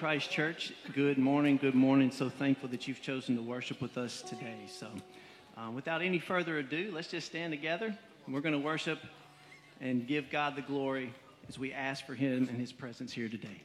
[0.00, 0.72] Christ Church.
[0.94, 1.58] Good morning.
[1.58, 2.10] Good morning.
[2.10, 4.56] So thankful that you've chosen to worship with us today.
[4.66, 4.88] So,
[5.58, 7.94] uh, without any further ado, let's just stand together.
[8.24, 8.98] and We're going to worship
[9.78, 11.12] and give God the glory
[11.50, 13.60] as we ask for Him and His presence here today.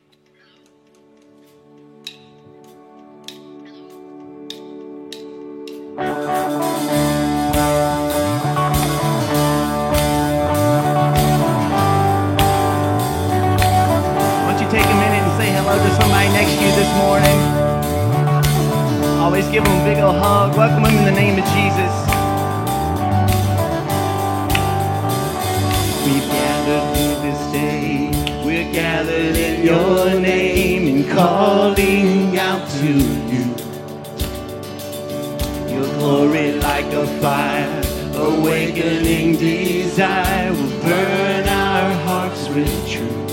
[36.75, 37.82] Like a fire,
[38.15, 43.32] awakening desire will burn our hearts with truth.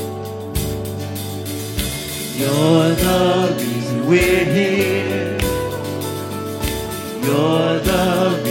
[2.38, 5.38] You're the reason we're here.
[7.24, 8.41] You're the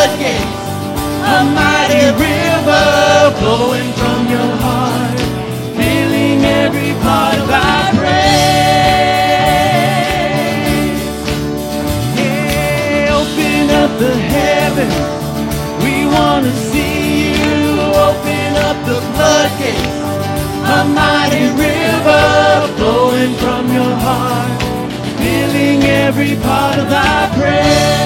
[0.00, 0.56] floodgates.
[1.36, 2.86] A mighty river
[3.38, 5.20] flowing from your heart,
[5.76, 8.20] filling every part of our praise.
[12.16, 14.98] Yeah, open up the heavens.
[15.84, 17.60] We want to see you.
[18.08, 19.98] Open up the floodgates.
[20.76, 22.26] A mighty river
[22.76, 24.62] flowing from your heart,
[25.20, 28.00] filling every part of our praise.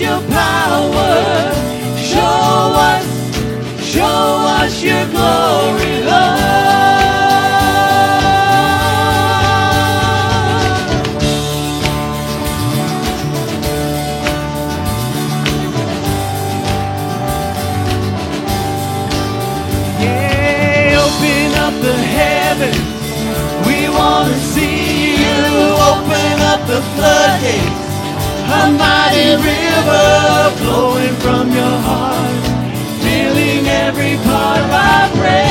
[0.00, 1.52] Your power.
[1.96, 3.06] Show us,
[3.82, 6.36] show us your glory, Lord.
[19.98, 22.76] Yeah, open up the heavens.
[23.66, 25.40] We want to see you.
[25.90, 27.86] Open up the floodgates.
[29.86, 32.44] River flowing from your heart,
[33.02, 35.46] filling every part of our praise.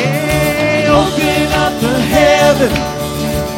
[0.00, 2.80] Yeah, open up the heavens.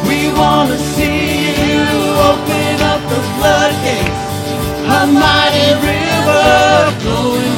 [0.07, 1.83] We want to see you.
[2.31, 4.25] Open up the floodgates.
[4.87, 6.47] A mighty river
[7.01, 7.57] flowing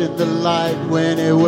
[0.00, 1.45] in the light when it was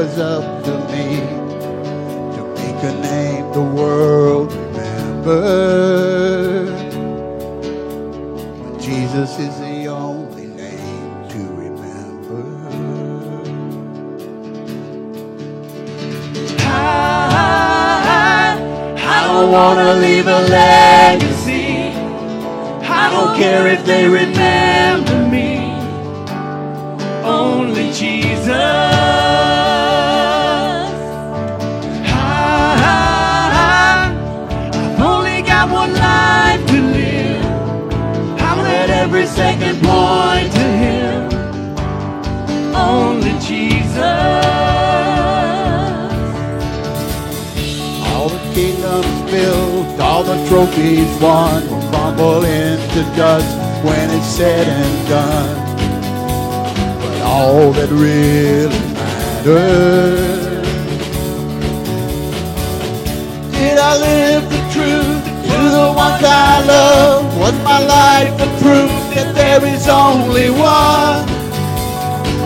[67.49, 71.27] Was my life a proof that there is only one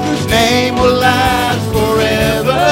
[0.06, 2.62] whose name will last forever?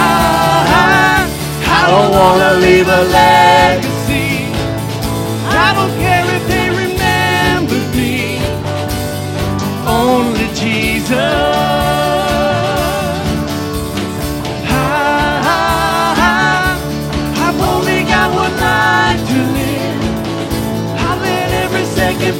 [0.00, 1.28] I,
[1.66, 3.95] I don't wanna leave a legacy.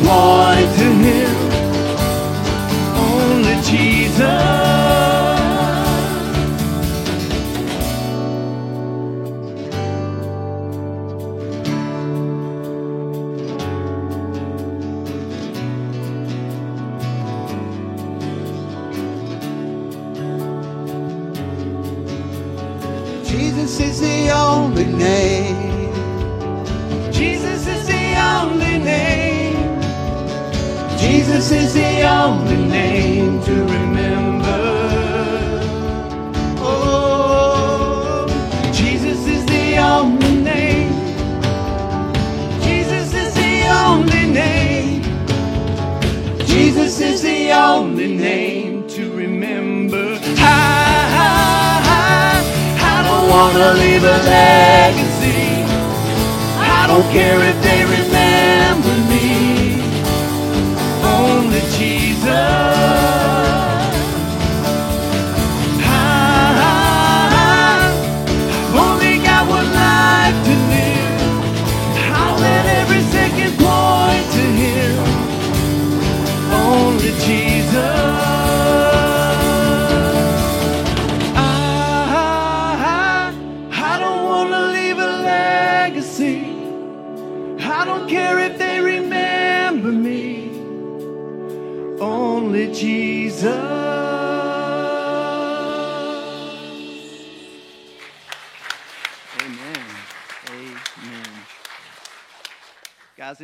[0.07, 1.56] Point to Him.
[31.37, 34.59] Jesus is the only name to remember.
[36.61, 38.27] Oh,
[38.73, 40.95] Jesus is the only name.
[42.63, 45.03] Jesus is the only name.
[46.47, 50.19] Jesus is the only name to remember.
[50.39, 51.05] I,
[51.93, 52.41] I,
[52.81, 55.67] I don't wanna leave a legacy.
[56.59, 57.56] I don't care if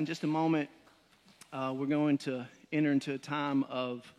[0.02, 0.68] in just a moment,
[1.52, 4.12] uh, we're going to enter into a time of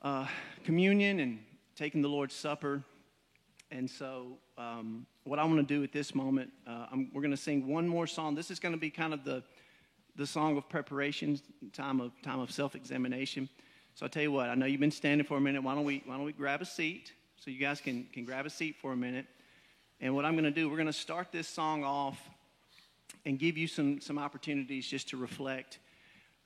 [0.00, 0.26] uh,
[0.64, 1.40] communion and
[1.76, 2.82] taking the Lord's Supper.
[3.70, 7.36] And so, um, what I want to do at this moment, uh, we're going to
[7.36, 8.34] sing one more song.
[8.34, 9.42] This is going to be kind of the
[10.14, 11.38] the song of preparation,
[11.74, 13.50] time of time of self-examination.
[13.94, 15.62] So I tell you what, I know you've been standing for a minute.
[15.62, 18.46] Why don't we why don't we grab a seat so you guys can can grab
[18.46, 19.26] a seat for a minute?
[20.00, 22.18] And what I'm going to do, we're going to start this song off
[23.24, 25.78] and give you some some opportunities just to reflect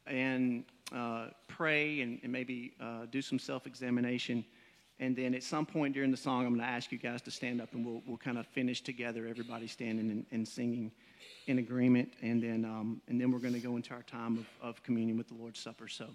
[0.06, 4.44] and uh, pray and, and maybe uh, do some self-examination.
[4.98, 7.30] And then at some point during the song, I'm going to ask you guys to
[7.30, 10.92] stand up and we'll, we'll kind of finish together, everybody standing and, and singing
[11.46, 12.12] in agreement.
[12.22, 15.16] And then, um, and then we're going to go into our time of, of communion
[15.16, 15.88] with the Lord's Supper.
[15.88, 16.06] So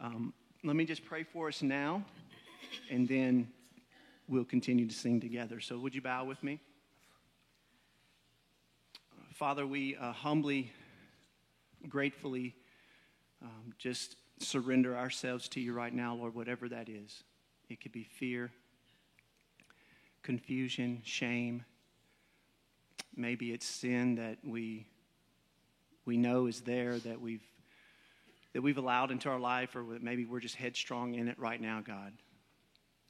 [0.00, 0.32] um,
[0.64, 2.02] let me just pray for us now,
[2.90, 3.48] and then
[4.28, 5.60] we'll continue to sing together.
[5.60, 6.60] So would you bow with me?
[9.42, 10.70] Father, we uh, humbly,
[11.88, 12.54] gratefully
[13.42, 17.24] um, just surrender ourselves to you right now, Lord, whatever that is.
[17.68, 18.52] It could be fear,
[20.22, 21.64] confusion, shame.
[23.16, 24.86] Maybe it's sin that we
[26.04, 27.42] we know is there that we've
[28.52, 31.82] that we've allowed into our life, or maybe we're just headstrong in it right now,
[31.84, 32.12] God.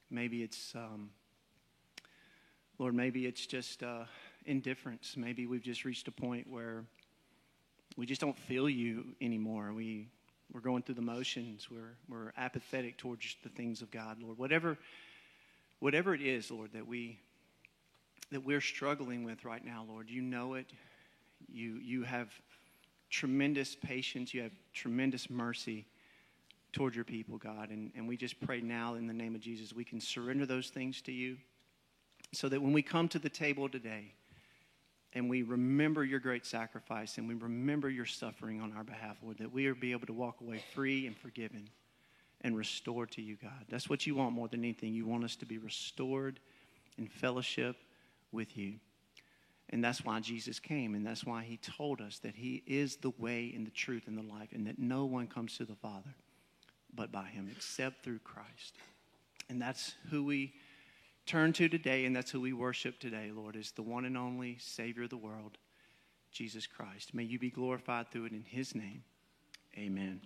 [0.08, 1.10] Maybe it's, um,
[2.78, 4.04] Lord, maybe it's just uh,
[4.46, 5.14] indifference.
[5.16, 6.84] Maybe we've just reached a point where
[7.96, 9.72] we just don't feel you anymore.
[9.72, 10.08] We
[10.52, 11.68] we're going through the motions.
[11.70, 14.38] We're we're apathetic towards the things of God, Lord.
[14.38, 14.78] Whatever
[15.80, 17.18] whatever it is, Lord, that we
[18.30, 20.66] that we're struggling with right now, Lord, you know it.
[21.48, 22.28] You you have
[23.10, 24.32] tremendous patience.
[24.32, 25.86] You have tremendous mercy
[26.72, 27.70] toward your people, God.
[27.70, 30.68] And, and we just pray now in the name of Jesus, we can surrender those
[30.68, 31.36] things to you
[32.32, 34.12] so that when we come to the table today
[35.14, 39.38] and we remember your great sacrifice and we remember your suffering on our behalf, Lord,
[39.38, 41.68] that we are be able to walk away free and forgiven
[42.40, 43.66] and restored to you, God.
[43.68, 44.94] That's what you want more than anything.
[44.94, 46.40] You want us to be restored
[46.98, 47.76] in fellowship
[48.32, 48.74] with you.
[49.70, 53.12] And that's why Jesus came, and that's why he told us that he is the
[53.18, 56.14] way and the truth and the life, and that no one comes to the Father
[56.94, 58.76] but by him, except through Christ.
[59.48, 60.52] And that's who we
[61.26, 64.58] turn to today, and that's who we worship today, Lord, is the one and only
[64.58, 65.58] Savior of the world,
[66.30, 67.14] Jesus Christ.
[67.14, 69.04] May you be glorified through it in his name.
[69.76, 70.20] Amen.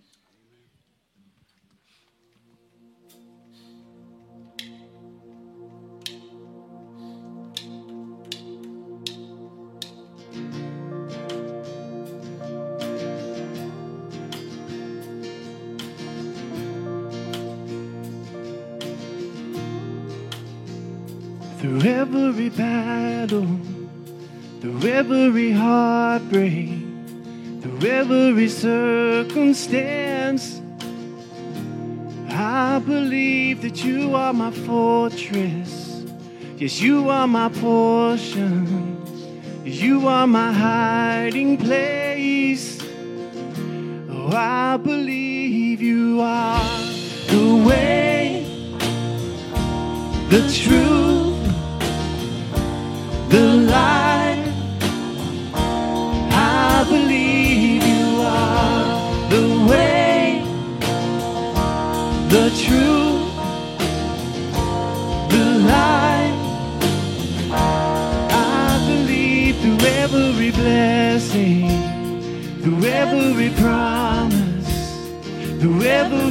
[22.15, 23.47] Every battle,
[24.61, 26.69] through every heartbreak,
[27.61, 30.61] through every circumstance,
[32.29, 36.03] I believe that you are my fortress.
[36.57, 38.95] Yes, you are my portion.
[39.63, 42.81] You are my hiding place.
[44.09, 46.63] Oh, I believe you are
[47.27, 48.45] the way,
[50.29, 50.96] the truth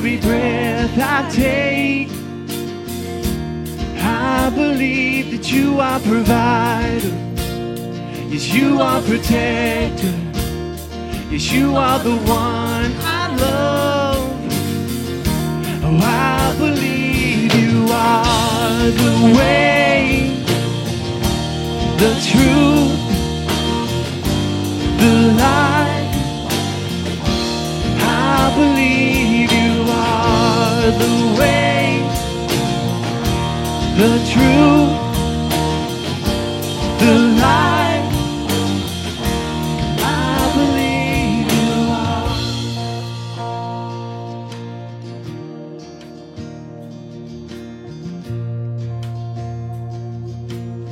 [0.07, 2.09] every breath I take.
[3.99, 7.14] I believe that you are provider.
[8.31, 10.14] Yes, you are protector.
[11.31, 14.31] Yes, you are the one I love.
[15.83, 20.31] Oh, I believe you are the way,
[21.99, 23.03] the truth,
[25.01, 25.95] the light.
[30.90, 32.01] The way
[33.96, 34.92] the truth,
[37.01, 38.05] the light.
[39.99, 42.29] I believe you are.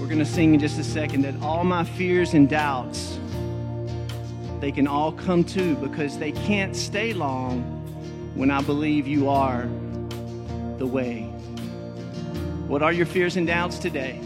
[0.00, 3.18] We're going to sing in just a second that all my fears and doubts
[4.60, 7.62] they can all come to because they can't stay long
[8.34, 9.68] when I believe you are
[10.78, 11.22] the way.
[12.66, 14.20] What are your fears and doubts today?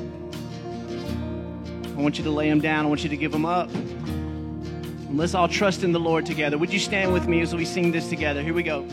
[1.84, 2.84] I want you to lay them down.
[2.84, 3.68] I want you to give them up.
[3.74, 6.56] And let's all trust in the Lord together.
[6.56, 8.42] Would you stand with me as we sing this together?
[8.42, 8.86] Here we go.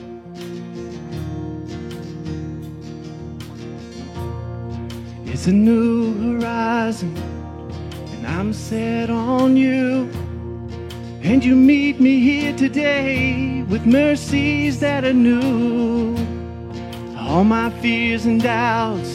[5.26, 10.10] It's a new horizon, and I'm set on you.
[11.22, 16.35] And you meet me here today with mercies that are new.
[17.36, 19.14] All my fears and doubts,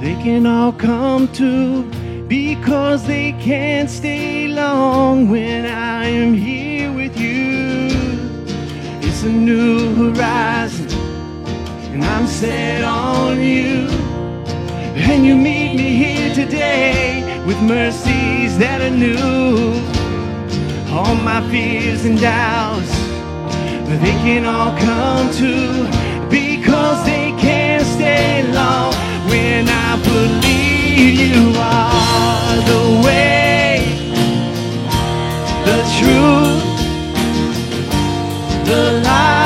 [0.00, 1.82] they can all come to
[2.26, 7.90] because they can't stay long when I am here with you.
[9.06, 10.88] It's a new horizon,
[11.92, 13.88] and I'm set on you.
[14.96, 19.74] And you meet me here today with mercies that are new.
[20.90, 22.90] All my fears and doubts,
[24.00, 26.01] they can all come to
[26.32, 28.94] because they can't stay long
[29.28, 33.84] when I believe you are the way,
[35.68, 36.64] the truth,
[38.66, 39.41] the light.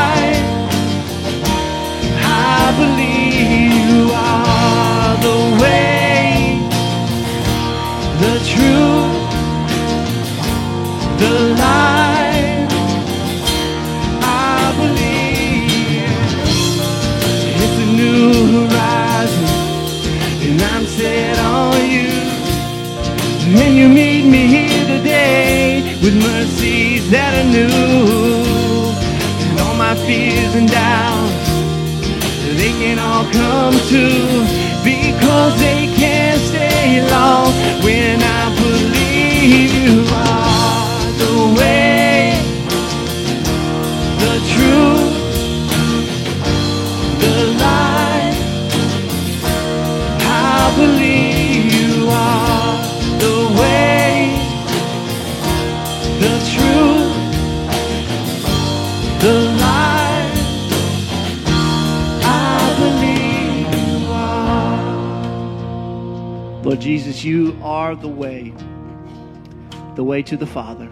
[70.37, 70.91] The Father.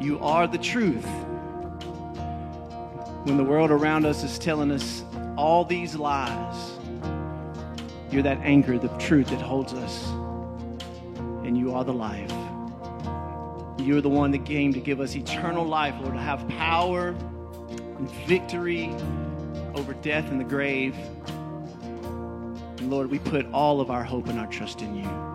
[0.00, 1.06] You are the truth.
[3.24, 5.04] When the world around us is telling us
[5.36, 6.72] all these lies,
[8.10, 10.08] you're that anchor, the truth that holds us.
[11.44, 12.32] And you are the life.
[13.78, 17.08] You're the one that came to give us eternal life, Lord, to have power
[17.68, 18.94] and victory
[19.74, 20.94] over death and the grave.
[22.78, 25.31] And Lord, we put all of our hope and our trust in you.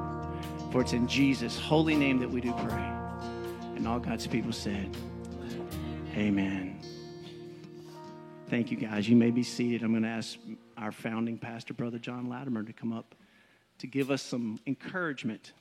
[0.77, 2.91] For it's in Jesus' holy name that we do pray.
[3.75, 4.95] And all God's people said,
[6.15, 6.79] Amen.
[8.47, 9.09] Thank you, guys.
[9.09, 9.81] You may be seated.
[9.81, 10.37] I'm going to ask
[10.77, 13.15] our founding pastor, Brother John Latimer, to come up
[13.79, 15.53] to give us some encouragement.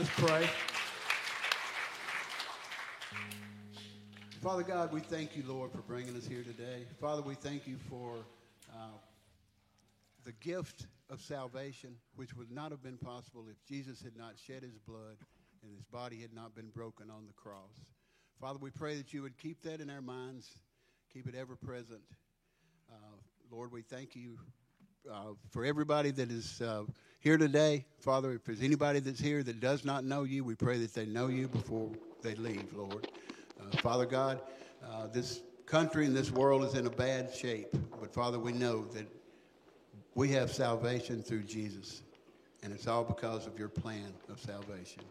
[0.00, 0.48] Let's pray.
[4.42, 6.86] Father God, we thank you, Lord, for bringing us here today.
[6.98, 8.14] Father, we thank you for
[8.72, 8.96] uh,
[10.24, 14.62] the gift of salvation, which would not have been possible if Jesus had not shed
[14.62, 15.18] his blood
[15.62, 17.84] and his body had not been broken on the cross.
[18.40, 20.48] Father, we pray that you would keep that in our minds,
[21.12, 22.00] keep it ever present.
[22.90, 23.16] Uh,
[23.50, 24.38] Lord, we thank you
[25.08, 26.82] uh, for everybody that is uh,
[27.20, 27.84] here today.
[28.00, 31.06] Father, if there's anybody that's here that does not know you, we pray that they
[31.06, 31.90] know you before
[32.22, 33.08] they leave, Lord.
[33.60, 34.40] Uh, Father God,
[34.84, 38.84] uh, this country and this world is in a bad shape, but Father, we know
[38.86, 39.06] that
[40.14, 42.02] we have salvation through Jesus,
[42.62, 45.02] and it's all because of your plan of salvation.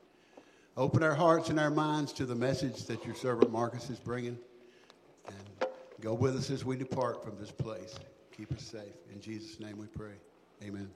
[0.77, 4.37] Open our hearts and our minds to the message that your servant Marcus is bringing,
[5.27, 5.69] and
[6.01, 7.95] go with us as we depart from this place.
[8.39, 8.95] Keep us safe.
[9.13, 10.13] In Jesus' name we pray.
[10.63, 10.89] Amen.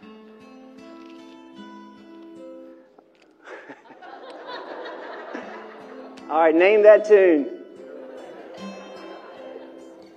[6.30, 7.64] All right, name that tune.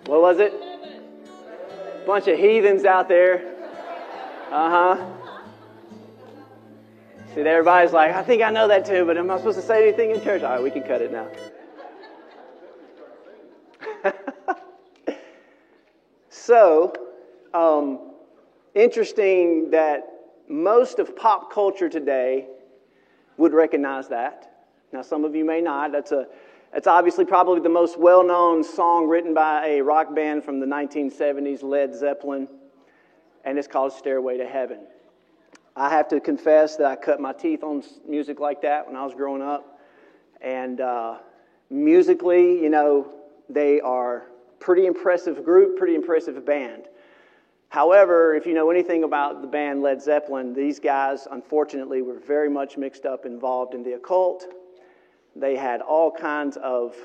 [0.05, 0.53] What was it?
[2.05, 3.55] Bunch of heathens out there.
[4.51, 5.03] Uh huh.
[7.34, 9.88] See, everybody's like, I think I know that tune, but am I supposed to say
[9.88, 10.43] anything in church?
[10.43, 11.27] All right, we can cut it now.
[16.49, 16.91] So,
[17.53, 17.99] um,
[18.73, 20.07] interesting that
[20.47, 22.47] most of pop culture today
[23.37, 24.65] would recognize that.
[24.91, 25.91] Now, some of you may not.
[25.91, 26.25] That's, a,
[26.73, 30.65] that's obviously probably the most well known song written by a rock band from the
[30.65, 32.47] 1970s, Led Zeppelin,
[33.45, 34.79] and it's called Stairway to Heaven.
[35.75, 39.05] I have to confess that I cut my teeth on music like that when I
[39.05, 39.79] was growing up.
[40.41, 41.19] And uh,
[41.69, 43.13] musically, you know,
[43.49, 44.25] they are
[44.60, 46.84] pretty impressive group, pretty impressive band.
[47.70, 52.49] However, if you know anything about the band Led Zeppelin, these guys, unfortunately, were very
[52.49, 54.45] much mixed up, involved in the occult.
[55.36, 56.95] They had all kinds of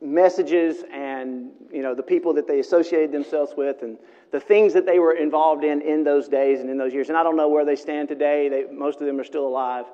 [0.00, 3.96] messages and you know the people that they associated themselves with and
[4.32, 7.16] the things that they were involved in in those days and in those years and
[7.16, 9.86] i don't know where they stand today they, most of them are still alive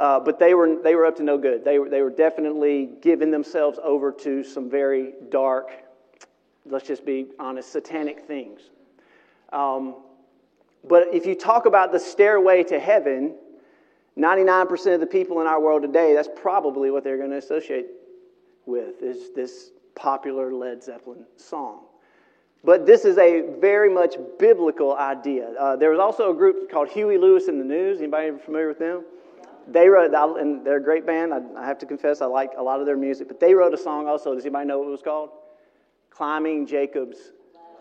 [0.00, 2.90] uh, but they were, they were up to no good they were, they were definitely
[3.00, 5.70] giving themselves over to some very dark
[6.66, 8.60] let's just be honest satanic things
[9.52, 9.94] um,
[10.88, 13.34] but if you talk about the stairway to heaven
[14.18, 17.86] 99% of the people in our world today that's probably what they're going to associate
[18.66, 21.80] with is this popular Led Zeppelin song.
[22.62, 25.50] But this is a very much biblical idea.
[25.58, 27.98] Uh, there was also a group called Huey Lewis and the News.
[27.98, 29.04] Anybody familiar with them?
[29.68, 31.32] They wrote, and they're a great band.
[31.32, 33.28] I, have to confess, I like a lot of their music.
[33.28, 34.34] But they wrote a song also.
[34.34, 35.30] Does anybody know what it was called?
[36.10, 37.32] Climbing Jacob's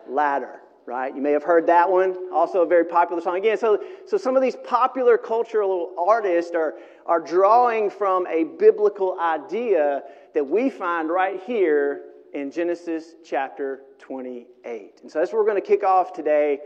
[0.07, 1.15] Ladder right?
[1.15, 2.15] You may have heard that one.
[2.33, 3.37] Also, a very popular song.
[3.37, 6.75] Again, so, so some of these popular cultural artists are,
[7.05, 10.01] are drawing from a biblical idea
[10.33, 15.01] that we find right here in Genesis chapter 28.
[15.03, 16.59] And so that's what we're going to kick off today.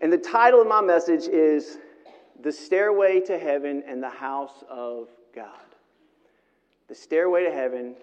[0.00, 1.76] And the title of my message is
[2.42, 5.48] The Stairway to Heaven and the House of God.
[6.88, 7.94] The Stairway to Heaven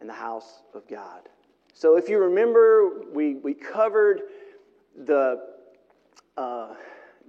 [0.00, 1.28] and the House of God.
[1.72, 4.22] So, if you remember, we, we covered
[4.96, 5.46] the,
[6.36, 6.74] uh,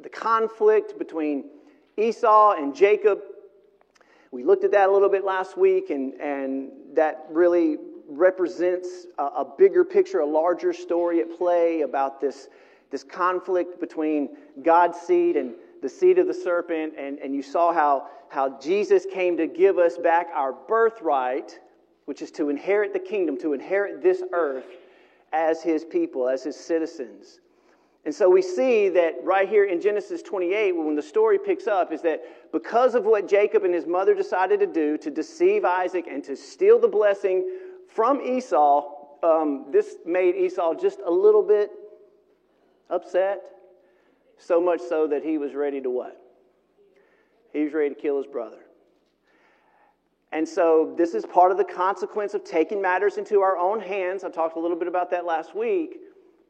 [0.01, 1.45] the conflict between
[1.97, 3.19] Esau and Jacob.
[4.31, 9.23] We looked at that a little bit last week, and, and that really represents a,
[9.23, 12.47] a bigger picture, a larger story at play about this,
[12.89, 14.29] this conflict between
[14.63, 16.93] God's seed and the seed of the serpent.
[16.97, 21.59] And, and you saw how, how Jesus came to give us back our birthright
[22.07, 24.65] which is to inherit the kingdom, to inherit this earth
[25.33, 27.41] as his people, as his citizens.
[28.05, 31.91] And so we see that right here in Genesis 28, when the story picks up,
[31.91, 32.23] is that
[32.53, 36.37] because of what Jacob and his mother decided to do to deceive Isaac and to
[36.37, 37.45] steal the blessing
[37.89, 38.89] from Esau,
[39.21, 41.71] um, this made Esau just a little bit
[42.89, 43.41] upset.
[44.37, 46.21] So much so that he was ready to what?
[47.53, 48.59] He was ready to kill his brother.
[50.31, 54.23] And so, this is part of the consequence of taking matters into our own hands.
[54.23, 55.99] I talked a little bit about that last week.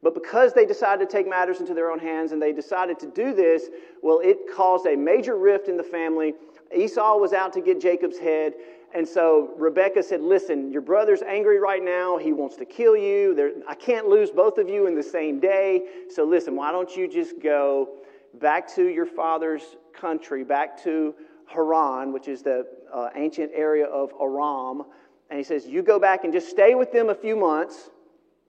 [0.04, 3.08] But because they decided to take matters into their own hands and they decided to
[3.08, 3.70] do this,
[4.04, 6.34] well, it caused a major rift in the family.
[6.76, 8.54] Esau was out to get Jacob's head.
[8.96, 12.18] And so Rebecca said, Listen, your brother's angry right now.
[12.18, 13.36] He wants to kill you.
[13.36, 15.84] There, I can't lose both of you in the same day.
[16.10, 17.90] So listen, why don't you just go
[18.36, 19.64] back to your father's
[19.94, 21.14] country, back to
[21.48, 24.84] Haran, which is the uh, ancient area of Aram.
[25.30, 27.90] And he says, You go back and just stay with them a few months.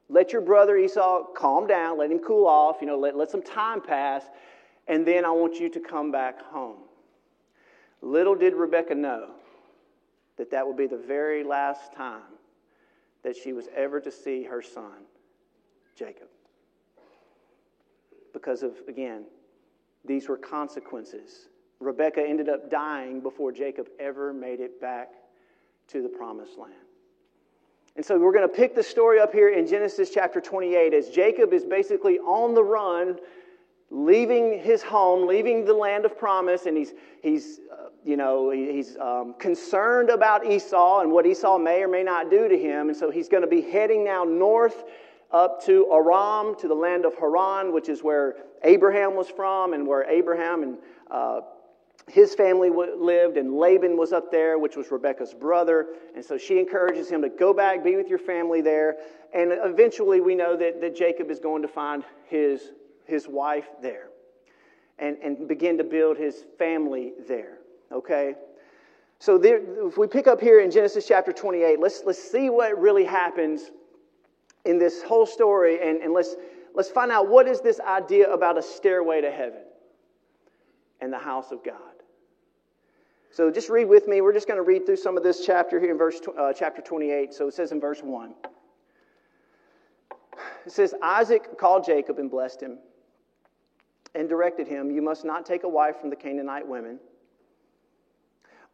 [0.09, 3.43] Let your brother Esau calm down, let him cool off, you know, let, let some
[3.43, 4.25] time pass,
[4.87, 6.79] and then I want you to come back home.
[8.01, 9.33] Little did Rebecca know
[10.39, 12.23] that that would be the very last time
[13.23, 15.05] that she was ever to see her son,
[15.97, 16.29] Jacob.
[18.33, 19.25] Because of, again,
[20.05, 21.49] these were consequences
[21.81, 25.13] Rebecca ended up dying before Jacob ever made it back
[25.89, 26.75] to the promised land.
[27.97, 31.09] And so we're going to pick the story up here in Genesis chapter 28 as
[31.09, 33.19] Jacob is basically on the run,
[33.91, 38.97] leaving his home, leaving the land of promise, and he's, he's uh, you know, he's
[38.99, 42.89] um, concerned about Esau and what Esau may or may not do to him.
[42.89, 44.85] And so he's going to be heading now north
[45.31, 49.87] up to Aram, to the land of Haran, which is where Abraham was from and
[49.87, 50.79] where Abraham and
[51.11, 51.41] uh,
[52.09, 55.89] his family lived, and Laban was up there, which was Rebecca's brother.
[56.15, 58.97] And so she encourages him to go back, be with your family there.
[59.35, 62.73] And eventually, we know that, that Jacob is going to find his,
[63.09, 64.09] his wife there
[64.99, 67.59] and, and begin to build his family there.
[67.91, 68.35] Okay?
[69.19, 72.79] So, there, if we pick up here in Genesis chapter 28, let's, let's see what
[72.79, 73.73] really happens
[74.65, 76.37] in this whole story, and, and let's,
[76.75, 79.63] let's find out what is this idea about a stairway to heaven
[81.01, 81.75] and the house of God.
[83.31, 84.21] So just read with me.
[84.21, 86.83] We're just going to read through some of this chapter here in verse uh, chapter
[86.83, 87.33] 28.
[87.35, 88.35] So it says in verse 1.
[90.67, 92.79] It says Isaac called Jacob and blessed him
[94.15, 97.01] and directed him, "You must not take a wife from the Canaanite women.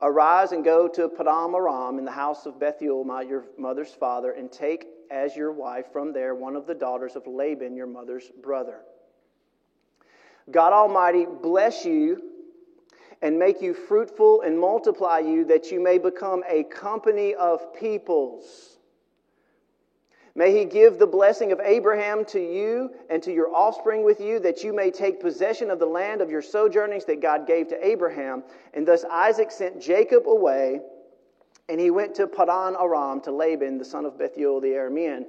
[0.01, 4.33] Arise and go to Padan Aram in the house of Bethuel, my, your mother's father,
[4.33, 8.31] and take as your wife from there one of the daughters of Laban, your mother's
[8.31, 8.81] brother."
[10.51, 12.23] God Almighty bless you
[13.23, 18.74] and make you fruitful and multiply you that you may become a company of peoples.
[20.37, 24.41] May he give the blessing of Abraham to you and to your offspring with you,
[24.41, 27.87] that you may take possession of the land of your sojournings that God gave to
[27.87, 28.43] Abraham.
[28.73, 30.81] And thus Isaac sent Jacob away,
[31.69, 35.27] and he went to Padan Aram to Laban, the son of Bethuel the Aramean,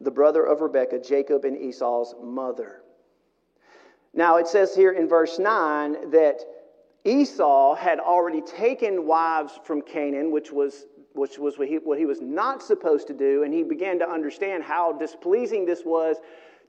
[0.00, 2.82] the brother of Rebekah, Jacob and Esau's mother.
[4.14, 6.40] Now it says here in verse 9 that
[7.04, 12.06] Esau had already taken wives from Canaan, which was which was what he, what he
[12.06, 16.16] was not supposed to do, and he began to understand how displeasing this was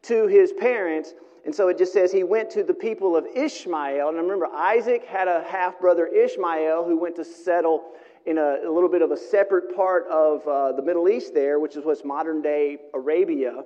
[0.04, 1.14] to his parents.
[1.46, 4.10] And so it just says he went to the people of Ishmael.
[4.10, 7.92] And remember, Isaac had a half brother, Ishmael, who went to settle
[8.26, 11.60] in a, a little bit of a separate part of uh, the Middle East there,
[11.60, 13.64] which is what's modern day Arabia.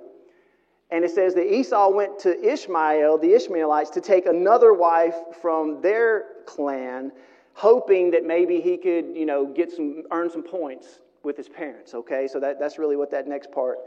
[0.90, 5.80] And it says that Esau went to Ishmael, the Ishmaelites, to take another wife from
[5.80, 7.10] their clan
[7.54, 11.94] hoping that maybe he could, you know, get some, earn some points with his parents,
[11.94, 12.28] okay?
[12.28, 13.78] So that, that's really what that next part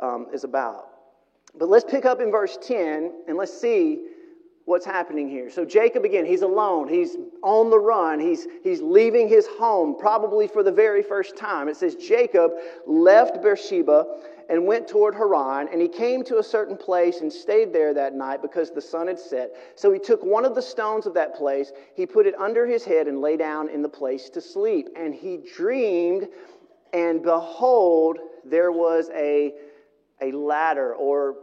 [0.00, 0.88] um, is about.
[1.56, 4.08] But let's pick up in verse 10 and let's see
[4.64, 5.50] what's happening here.
[5.50, 6.88] So Jacob, again, he's alone.
[6.88, 8.18] He's on the run.
[8.18, 11.68] He's, he's leaving his home, probably for the very first time.
[11.68, 12.52] It says Jacob
[12.86, 14.06] left Beersheba
[14.48, 18.14] and went toward Haran, and he came to a certain place and stayed there that
[18.14, 19.52] night because the sun had set.
[19.74, 22.84] So he took one of the stones of that place, he put it under his
[22.84, 24.88] head, and lay down in the place to sleep.
[24.96, 26.28] And he dreamed,
[26.92, 29.54] and behold, there was a,
[30.20, 31.36] a ladder, or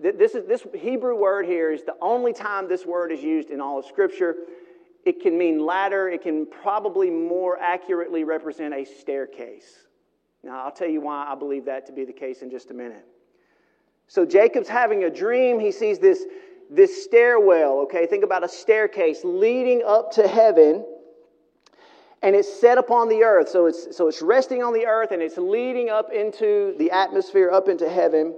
[0.00, 3.60] this, is, this Hebrew word here is the only time this word is used in
[3.60, 4.36] all of Scripture.
[5.04, 9.87] It can mean ladder, it can probably more accurately represent a staircase.
[10.42, 12.74] Now, I'll tell you why I believe that to be the case in just a
[12.74, 13.04] minute.
[14.06, 15.58] So, Jacob's having a dream.
[15.58, 16.24] He sees this,
[16.70, 18.06] this stairwell, okay?
[18.06, 20.84] Think about a staircase leading up to heaven,
[22.22, 23.48] and it's set upon the earth.
[23.48, 27.50] So it's, so it's resting on the earth, and it's leading up into the atmosphere,
[27.50, 28.34] up into heaven.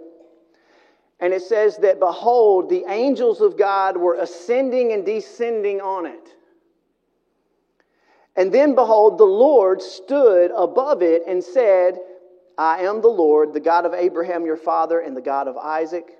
[1.20, 6.34] And it says that, behold, the angels of God were ascending and descending on it.
[8.36, 11.98] And then, behold, the Lord stood above it and said,
[12.56, 16.16] I am the Lord, the God of Abraham your father, and the God of Isaac.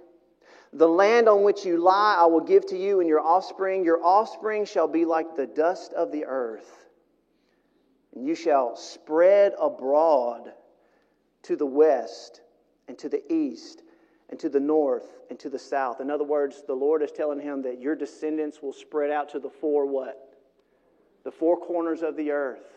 [0.73, 3.85] The land on which you lie I will give to you and your offspring.
[3.85, 6.87] Your offspring shall be like the dust of the earth.
[8.15, 10.53] And you shall spread abroad
[11.43, 12.41] to the west
[12.89, 13.83] and to the east
[14.31, 16.01] and to the north and to the south.
[16.01, 19.39] In other words, the Lord is telling him that your descendants will spread out to
[19.39, 20.30] the four what?
[21.25, 22.71] The four corners of the earth.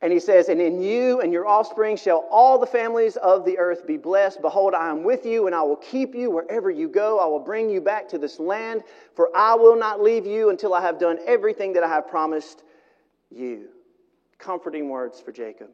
[0.00, 3.58] And he says, And in you and your offspring shall all the families of the
[3.58, 4.40] earth be blessed.
[4.40, 7.18] Behold, I am with you, and I will keep you wherever you go.
[7.18, 8.84] I will bring you back to this land,
[9.14, 12.62] for I will not leave you until I have done everything that I have promised
[13.30, 13.68] you.
[14.38, 15.68] Comforting words for Jacob.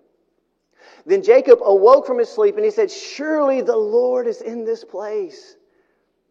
[1.05, 4.85] Then Jacob awoke from his sleep, and he said, Surely the Lord is in this
[4.85, 5.57] place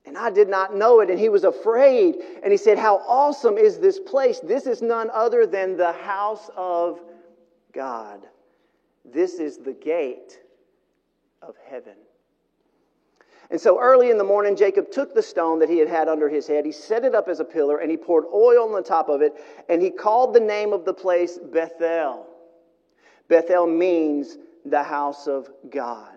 [0.06, 1.10] and I did not know it.
[1.10, 2.16] And he was afraid.
[2.43, 4.39] And he said, How awesome is this place?
[4.39, 6.99] This is none other than the house of
[7.74, 8.22] God.
[9.06, 10.39] This is the gate
[11.41, 11.95] of heaven.
[13.49, 16.28] And so early in the morning, Jacob took the stone that he had had under
[16.28, 16.66] his head.
[16.66, 19.22] He set it up as a pillar and he poured oil on the top of
[19.22, 19.34] it.
[19.70, 22.26] And he called the name of the place Bethel.
[23.28, 26.12] Bethel means the house of God.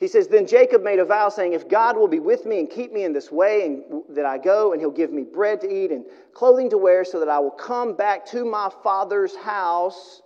[0.00, 2.70] He says, Then Jacob made a vow, saying, If God will be with me and
[2.70, 5.72] keep me in this way, and that I go, and he'll give me bread to
[5.72, 10.22] eat and clothing to wear, so that I will come back to my father's house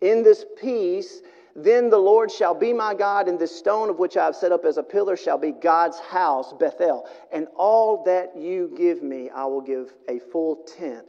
[0.00, 1.22] in this peace,
[1.56, 4.52] then the Lord shall be my God, and this stone of which I have set
[4.52, 7.08] up as a pillar shall be God's house, Bethel.
[7.32, 11.06] And all that you give me, I will give a full tenth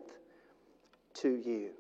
[1.16, 1.72] to you.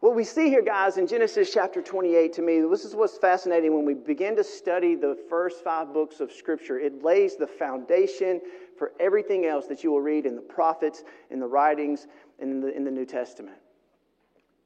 [0.00, 3.74] What we see here, guys, in Genesis chapter 28, to me, this is what's fascinating
[3.74, 6.78] when we begin to study the first five books of Scripture.
[6.78, 8.40] It lays the foundation
[8.76, 12.06] for everything else that you will read in the prophets, in the writings,
[12.38, 13.56] and in the, in the New Testament.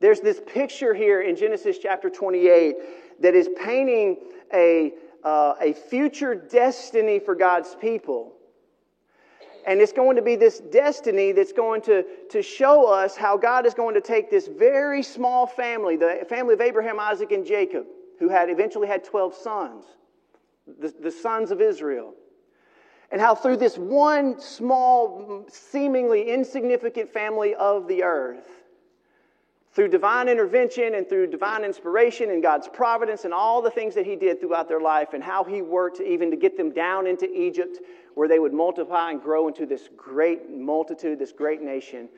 [0.00, 2.76] There's this picture here in Genesis chapter 28
[3.20, 4.18] that is painting
[4.52, 4.92] a,
[5.24, 8.34] uh, a future destiny for God's people
[9.66, 13.66] and it's going to be this destiny that's going to, to show us how God
[13.66, 17.86] is going to take this very small family, the family of Abraham, Isaac, and Jacob,
[18.18, 19.84] who had eventually had 12 sons,
[20.80, 22.14] the, the sons of Israel.
[23.10, 28.48] And how through this one small, seemingly insignificant family of the earth,
[29.74, 34.04] through divine intervention and through divine inspiration and God's providence and all the things that
[34.04, 37.26] He did throughout their life and how He worked even to get them down into
[37.32, 37.78] Egypt
[38.14, 42.08] where they would multiply and grow into this great multitude, this great nation,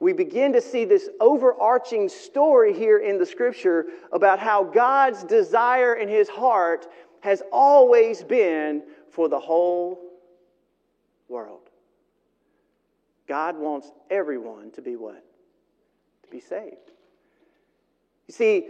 [0.00, 5.94] we begin to see this overarching story here in the scripture about how God's desire
[5.94, 6.88] in His heart
[7.20, 10.00] has always been for the whole
[11.28, 11.70] world.
[13.28, 15.24] God wants everyone to be what?
[16.24, 16.90] To be saved.
[18.26, 18.66] You see,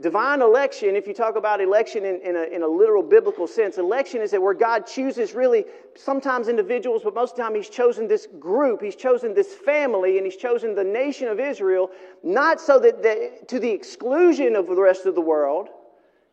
[0.00, 3.78] divine election, if you talk about election in, in, a, in a literal biblical sense,
[3.78, 5.64] election is that where God chooses really
[5.96, 10.16] sometimes individuals, but most of the time He's chosen this group, He's chosen this family,
[10.16, 11.90] and He's chosen the nation of Israel,
[12.22, 15.68] not so that to the exclusion of the rest of the world,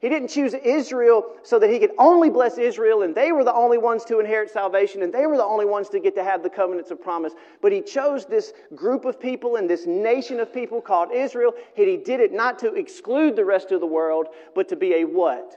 [0.05, 3.55] he didn't choose Israel so that he could only bless Israel and they were the
[3.55, 6.43] only ones to inherit salvation and they were the only ones to get to have
[6.43, 7.33] the covenants of promise.
[7.59, 11.53] But he chose this group of people and this nation of people called Israel.
[11.75, 14.93] And he did it not to exclude the rest of the world, but to be
[14.93, 15.55] a what?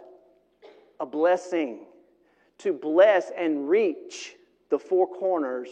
[0.98, 1.80] A blessing.
[2.60, 4.34] To bless and reach
[4.70, 5.68] the four corners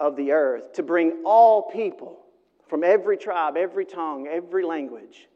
[0.00, 0.72] of the earth.
[0.72, 2.18] To bring all people
[2.66, 5.28] from every tribe, every tongue, every language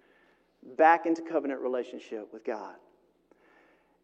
[0.77, 2.75] back into covenant relationship with God.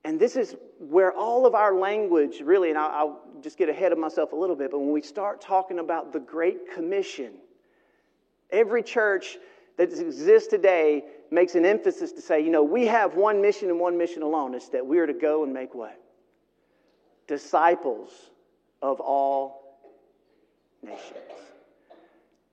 [0.04, 3.98] And this is where all of our language really, and I'll, just get ahead of
[3.98, 7.32] myself a little bit, but when we start talking about the Great Commission,
[8.50, 9.38] every church
[9.76, 13.80] that exists today makes an emphasis to say, you know, we have one mission and
[13.80, 14.54] one mission alone.
[14.54, 15.98] It's that we are to go and make what?
[17.26, 18.10] Disciples
[18.80, 19.78] of all
[20.82, 21.18] nations.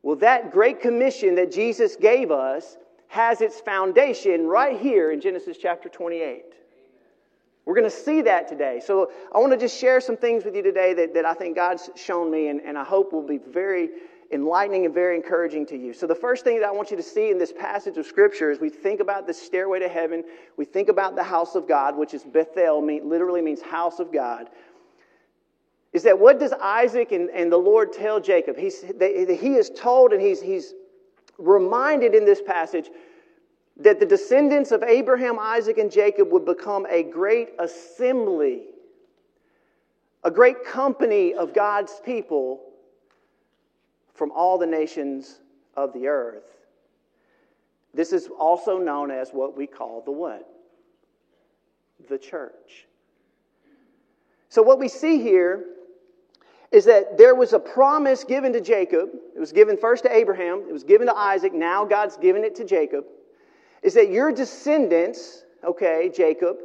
[0.01, 2.77] Well, that Great Commission that Jesus gave us
[3.09, 6.45] has its foundation right here in Genesis chapter 28.
[7.65, 8.81] We're going to see that today.
[8.85, 11.55] So I want to just share some things with you today that, that I think
[11.55, 13.89] God's shown me and, and I hope will be very
[14.31, 15.91] enlightening and very encouraging to you.
[15.91, 18.51] So the first thing that I want you to see in this passage of Scripture
[18.51, 20.23] is we think about the stairway to heaven,
[20.55, 24.49] we think about the house of God, which is Bethel, literally means house of God.
[25.93, 28.55] Is that what does Isaac and, and the Lord tell Jacob?
[28.55, 30.75] He's, they, he is told and he's, he's
[31.39, 32.89] reminded in this passage
[33.77, 38.63] that the descendants of Abraham, Isaac, and Jacob would become a great assembly,
[40.23, 42.61] a great company of God's people
[44.13, 45.39] from all the nations
[45.77, 46.43] of the earth.
[47.93, 50.47] This is also known as what we call the what?
[52.09, 52.85] The church.
[54.49, 55.65] So, what we see here
[56.71, 59.09] is that there was a promise given to Jacob.
[59.35, 62.55] It was given first to Abraham, it was given to Isaac, now God's given it
[62.55, 63.05] to Jacob.
[63.81, 66.57] Is that your descendants, okay, Jacob,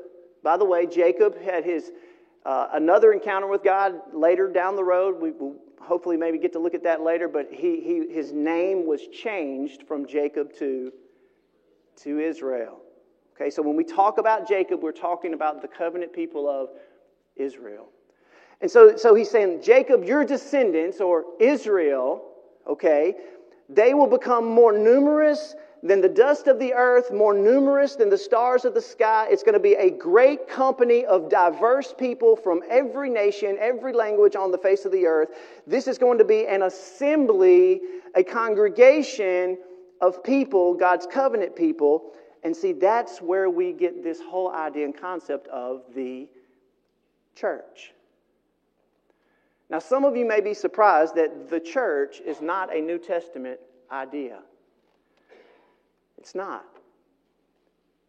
[0.42, 1.90] by the way, Jacob had his
[2.44, 5.20] uh, another encounter with God later down the road.
[5.20, 8.86] We will hopefully maybe get to look at that later, but he, he, his name
[8.86, 10.92] was changed from Jacob to,
[12.02, 12.80] to Israel.
[13.34, 16.68] Okay, so when we talk about Jacob, we're talking about the covenant people of
[17.36, 17.88] Israel.
[18.64, 22.22] And so, so he's saying, Jacob, your descendants, or Israel,
[22.66, 23.14] okay,
[23.68, 28.16] they will become more numerous than the dust of the earth, more numerous than the
[28.16, 29.28] stars of the sky.
[29.30, 34.34] It's going to be a great company of diverse people from every nation, every language
[34.34, 35.28] on the face of the earth.
[35.66, 37.82] This is going to be an assembly,
[38.14, 39.58] a congregation
[40.00, 42.12] of people, God's covenant people.
[42.42, 46.30] And see, that's where we get this whole idea and concept of the
[47.36, 47.92] church.
[49.70, 53.58] Now, some of you may be surprised that the church is not a New Testament
[53.90, 54.40] idea.
[56.18, 56.64] It's not.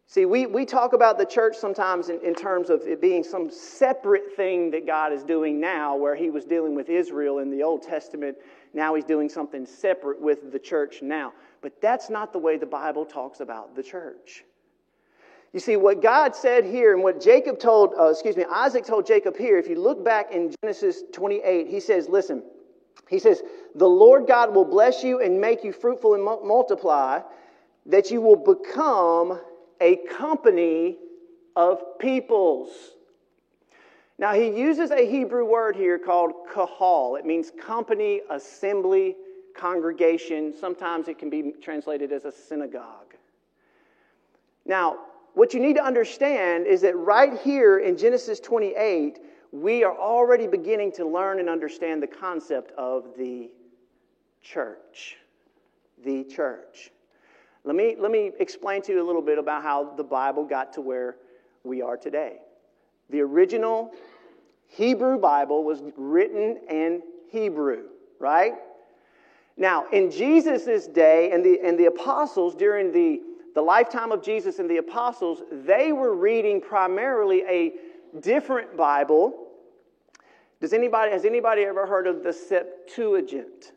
[0.08, 3.50] See, we, we talk about the church sometimes in, in terms of it being some
[3.50, 7.62] separate thing that God is doing now, where He was dealing with Israel in the
[7.62, 8.36] Old Testament.
[8.72, 11.32] Now He's doing something separate with the church now.
[11.60, 14.44] But that's not the way the Bible talks about the church.
[15.56, 19.06] You see, what God said here and what Jacob told, uh, excuse me, Isaac told
[19.06, 22.42] Jacob here, if you look back in Genesis 28, he says, listen,
[23.08, 23.40] he says,
[23.74, 27.20] the Lord God will bless you and make you fruitful and multiply,
[27.86, 29.40] that you will become
[29.80, 30.98] a company
[31.56, 32.68] of peoples.
[34.18, 37.16] Now, he uses a Hebrew word here called kahal.
[37.16, 39.16] It means company, assembly,
[39.56, 40.52] congregation.
[40.60, 43.14] Sometimes it can be translated as a synagogue.
[44.66, 44.98] Now,
[45.36, 49.18] what you need to understand is that right here in Genesis 28,
[49.52, 53.50] we are already beginning to learn and understand the concept of the
[54.40, 55.18] church.
[56.02, 56.90] The church.
[57.64, 60.72] Let me, let me explain to you a little bit about how the Bible got
[60.72, 61.16] to where
[61.64, 62.38] we are today.
[63.10, 63.92] The original
[64.68, 67.82] Hebrew Bible was written in Hebrew,
[68.18, 68.54] right?
[69.58, 73.20] Now, in Jesus' day and the, and the apostles during the,
[73.56, 77.72] the lifetime of Jesus and the apostles, they were reading primarily a
[78.20, 79.46] different Bible.
[80.60, 83.72] Does anybody, has anybody ever heard of the Septuagint?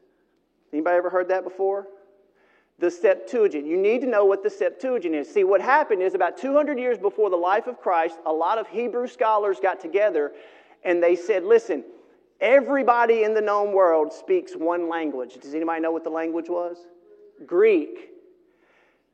[0.73, 1.87] Anybody ever heard that before?
[2.79, 3.65] The Septuagint.
[3.65, 5.33] You need to know what the Septuagint is.
[5.33, 8.67] See, what happened is about 200 years before the life of Christ, a lot of
[8.67, 10.33] Hebrew scholars got together
[10.83, 11.85] and they said, listen,
[12.41, 15.35] everybody in the known world speaks one language.
[15.35, 16.79] Does anybody know what the language was?
[17.45, 18.09] Greek.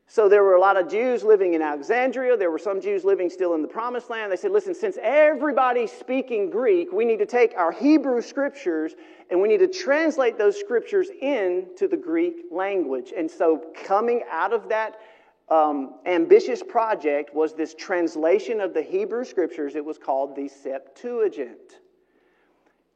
[0.08, 2.36] So there were a lot of Jews living in Alexandria.
[2.36, 4.30] There were some Jews living still in the promised land.
[4.30, 8.94] They said, listen, since everybody's speaking Greek, we need to take our Hebrew scriptures
[9.30, 13.12] and we need to translate those scriptures into the Greek language.
[13.16, 15.00] And so coming out of that
[15.48, 19.74] um, ambitious project was this translation of the Hebrew scriptures.
[19.74, 21.80] It was called the Septuagint.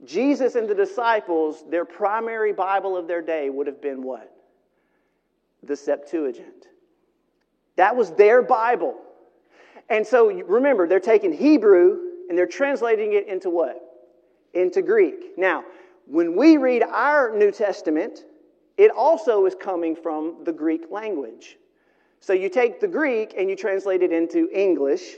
[0.04, 4.32] Jesus and the disciples, their primary Bible of their day would have been what?
[5.64, 6.68] The Septuagint.
[7.76, 8.96] That was their Bible.
[9.88, 11.98] And so remember, they're taking Hebrew
[12.28, 13.80] and they're translating it into what?
[14.54, 15.36] Into Greek.
[15.36, 15.64] Now,
[16.06, 18.24] when we read our New Testament,
[18.76, 21.58] it also is coming from the Greek language.
[22.20, 25.16] So you take the Greek and you translate it into English,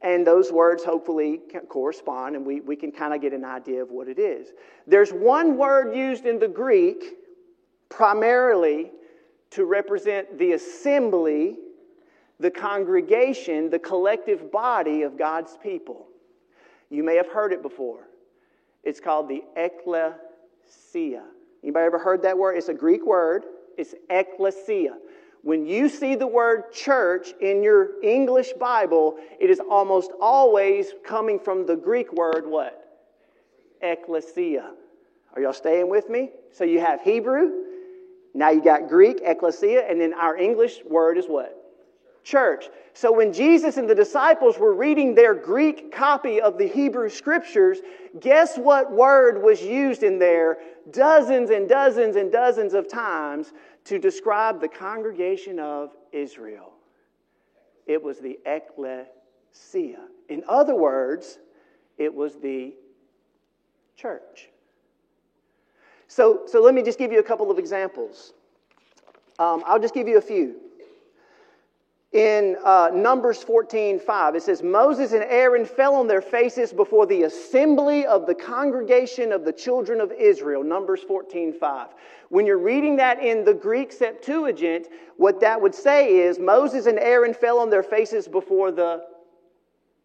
[0.00, 3.90] and those words hopefully correspond, and we, we can kind of get an idea of
[3.90, 4.48] what it is.
[4.86, 7.16] There's one word used in the Greek
[7.88, 8.92] primarily
[9.54, 11.56] to represent the assembly
[12.40, 16.06] the congregation, the collective body of God's people.
[16.90, 18.08] You may have heard it before.
[18.82, 21.22] It's called the ecclesia.
[21.62, 22.56] Anybody ever heard that word?
[22.56, 23.44] It's a Greek word.
[23.78, 24.96] It's ecclesia.
[25.42, 31.38] When you see the word church in your English Bible, it is almost always coming
[31.38, 32.80] from the Greek word what?
[33.80, 34.72] Ecclesia.
[35.34, 36.30] Are y'all staying with me?
[36.52, 37.50] So you have Hebrew,
[38.34, 41.64] now you got Greek, ecclesia, and then our English word is what?
[42.24, 42.68] church.
[42.94, 47.78] So when Jesus and the disciples were reading their Greek copy of the Hebrew scriptures,
[48.18, 50.58] guess what word was used in there
[50.90, 53.52] dozens and dozens and dozens of times
[53.84, 56.72] to describe the congregation of Israel?
[57.86, 60.00] It was the ecclesia.
[60.28, 61.38] In other words,
[61.98, 62.74] it was the
[63.96, 64.48] church.
[66.14, 68.34] So, so let me just give you a couple of examples.
[69.40, 70.54] Um, I'll just give you a few.
[72.12, 77.04] In uh, Numbers 14 5, it says, Moses and Aaron fell on their faces before
[77.04, 80.62] the assembly of the congregation of the children of Israel.
[80.62, 81.88] Numbers 14 5.
[82.28, 84.86] When you're reading that in the Greek Septuagint,
[85.16, 89.04] what that would say is Moses and Aaron fell on their faces before the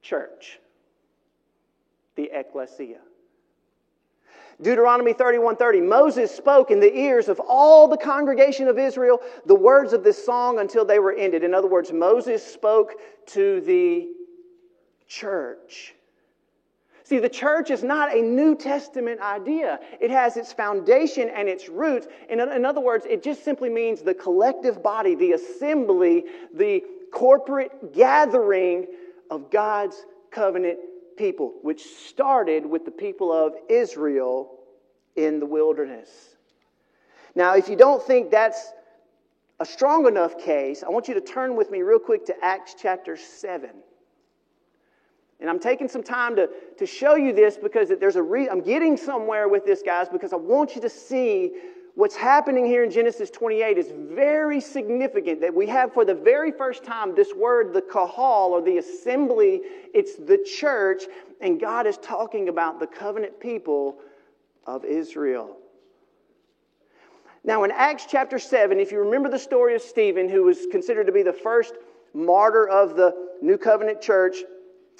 [0.01, 0.59] church,
[2.15, 2.97] the ecclesia.
[4.61, 9.93] Deuteronomy 31:30 Moses spoke in the ears of all the congregation of Israel the words
[9.93, 11.43] of this song until they were ended.
[11.43, 12.95] In other words, Moses spoke
[13.27, 14.09] to the
[15.07, 15.95] church.
[17.03, 19.79] See, the church is not a New Testament idea.
[19.99, 22.07] It has its foundation and its roots.
[22.29, 27.93] In, in other words, it just simply means the collective body, the assembly, the corporate
[27.93, 28.85] gathering
[29.31, 30.77] of God's covenant
[31.19, 34.57] people, which started with the people of Israel
[35.15, 36.09] in the wilderness.
[37.35, 38.71] Now, if you don't think that's
[39.59, 42.75] a strong enough case, I want you to turn with me real quick to Acts
[42.81, 43.69] chapter 7.
[45.41, 48.61] And I'm taking some time to, to show you this because there's a re- I'm
[48.61, 51.51] getting somewhere with this, guys, because I want you to see
[51.99, 56.49] what's happening here in Genesis 28 is very significant that we have for the very
[56.49, 59.59] first time this word, the kahal or the assembly.
[59.93, 61.03] It's the church,
[61.41, 63.97] and God is talking about the covenant people
[64.65, 65.57] of Israel.
[67.43, 71.05] Now, in Acts chapter 7, if you remember the story of Stephen, who was considered
[71.07, 71.73] to be the first
[72.13, 74.37] martyr of the New Covenant church,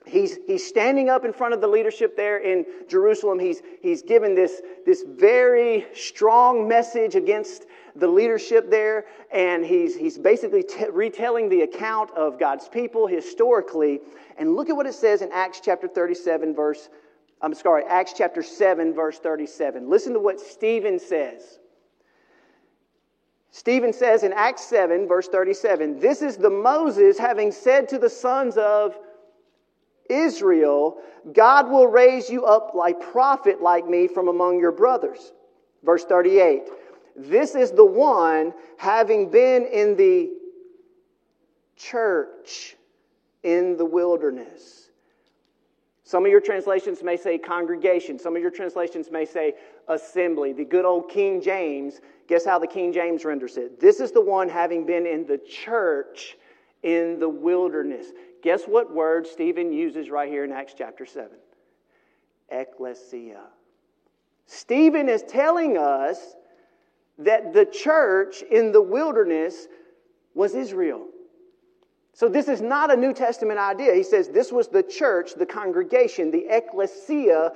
[0.05, 3.39] he's, he's standing up in front of the leadership there in Jerusalem.
[3.39, 10.17] He's, he's given this, this very strong message against the leadership there, and he's, he's
[10.17, 13.99] basically t- retelling the account of God's people historically.
[14.37, 16.89] And look at what it says in Acts chapter 37, verse,
[17.41, 19.89] I'm sorry, Acts chapter 7, verse 37.
[19.89, 21.59] Listen to what Stephen says.
[23.51, 28.09] Stephen says in Acts 7, verse 37, This is the Moses having said to the
[28.09, 28.97] sons of
[30.09, 30.97] Israel,
[31.33, 35.31] God will raise you up like prophet like me from among your brothers.
[35.83, 36.63] Verse 38.
[37.15, 40.31] This is the one having been in the
[41.75, 42.75] church
[43.43, 44.89] in the wilderness.
[46.03, 48.17] Some of your translations may say congregation.
[48.17, 49.53] Some of your translations may say
[49.87, 50.53] assembly.
[50.53, 53.79] The good old King James, guess how the King James renders it?
[53.79, 56.35] This is the one having been in the church
[56.83, 58.07] in the wilderness.
[58.41, 61.29] Guess what word Stephen uses right here in Acts chapter 7?
[62.49, 63.41] Ecclesia.
[64.45, 66.35] Stephen is telling us
[67.19, 69.67] that the church in the wilderness
[70.33, 71.05] was Israel.
[72.13, 73.93] So, this is not a New Testament idea.
[73.93, 77.51] He says this was the church, the congregation, the ecclesia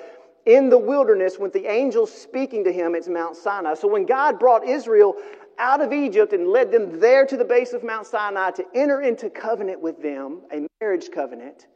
[0.46, 3.74] in the wilderness with the angels speaking to him at Mount Sinai.
[3.74, 5.16] So, when God brought Israel
[5.60, 9.02] out of Egypt and led them there to the base of Mount Sinai to enter
[9.02, 11.68] into covenant with them, a marriage covenant,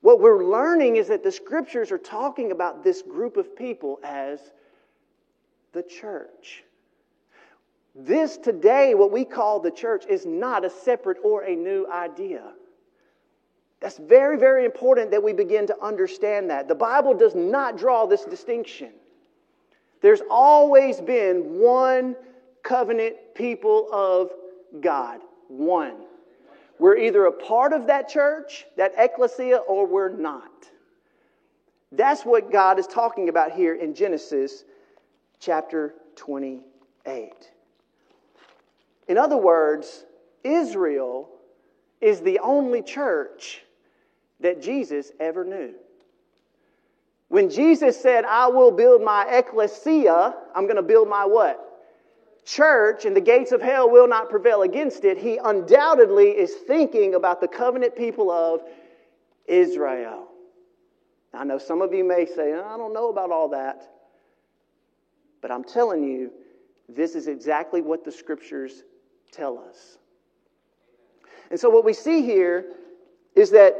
[0.00, 4.40] what we're learning is that the scriptures are talking about this group of people as
[5.72, 6.64] the church.
[7.94, 12.52] This today, what we call the church, is not a separate or a new idea.
[13.80, 16.68] That's very, very important that we begin to understand that.
[16.68, 18.90] The Bible does not draw this distinction.
[20.00, 22.14] There's always been one
[22.68, 24.30] covenant people of
[24.80, 25.20] God.
[25.48, 25.94] One.
[26.78, 30.68] We're either a part of that church, that ecclesia, or we're not.
[31.90, 34.64] That's what God is talking about here in Genesis
[35.40, 37.32] chapter 28.
[39.08, 40.04] In other words,
[40.44, 41.30] Israel
[42.00, 43.62] is the only church
[44.40, 45.74] that Jesus ever knew.
[47.28, 51.67] When Jesus said, I will build my ecclesia, I'm going to build my what?
[52.48, 57.14] Church, and the gates of hell will not prevail against it, he undoubtedly is thinking
[57.14, 58.62] about the covenant people of
[59.46, 60.28] Israel.
[61.34, 63.82] I know some of you may say, I don't know about all that.
[65.42, 66.30] But I'm telling you,
[66.88, 68.82] this is exactly what the scriptures
[69.30, 69.98] tell us.
[71.50, 72.64] And so, what we see here
[73.34, 73.74] is that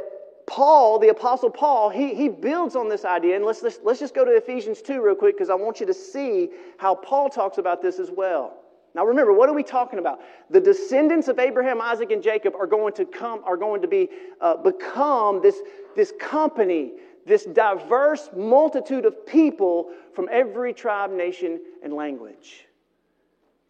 [0.49, 3.35] Paul, the Apostle Paul, he, he builds on this idea.
[3.35, 5.85] And let's, let's, let's just go to Ephesians 2 real quick because I want you
[5.85, 8.57] to see how Paul talks about this as well.
[8.95, 10.21] Now remember, what are we talking about?
[10.49, 14.09] The descendants of Abraham, Isaac, and Jacob are going to come, are going to be
[14.41, 15.61] uh, become this,
[15.95, 16.93] this company,
[17.27, 22.65] this diverse multitude of people from every tribe, nation, and language.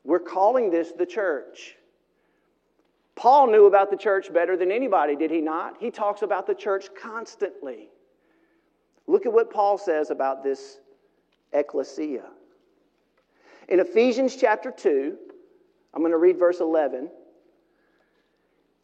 [0.06, 1.76] We're calling this the church.
[3.20, 5.76] Paul knew about the church better than anybody, did he not?
[5.78, 7.90] He talks about the church constantly.
[9.08, 10.80] Look at what Paul says about this
[11.52, 12.24] ecclesia.
[13.68, 15.18] In Ephesians chapter 2,
[15.94, 17.10] I'm going to read verse 11.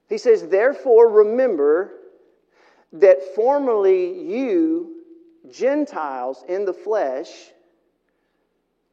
[0.09, 1.93] He says, Therefore, remember
[2.91, 4.97] that formerly you,
[5.49, 7.29] Gentiles in the flesh,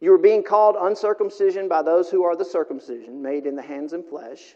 [0.01, 3.93] you were being called uncircumcision by those who are the circumcision, made in the hands
[3.93, 4.55] and flesh.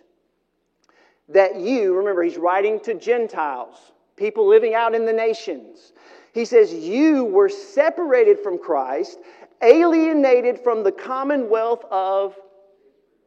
[1.28, 3.74] That you, remember, he's writing to Gentiles,
[4.16, 5.92] people living out in the nations.
[6.32, 9.18] He says, You were separated from Christ,
[9.62, 12.36] alienated from the commonwealth of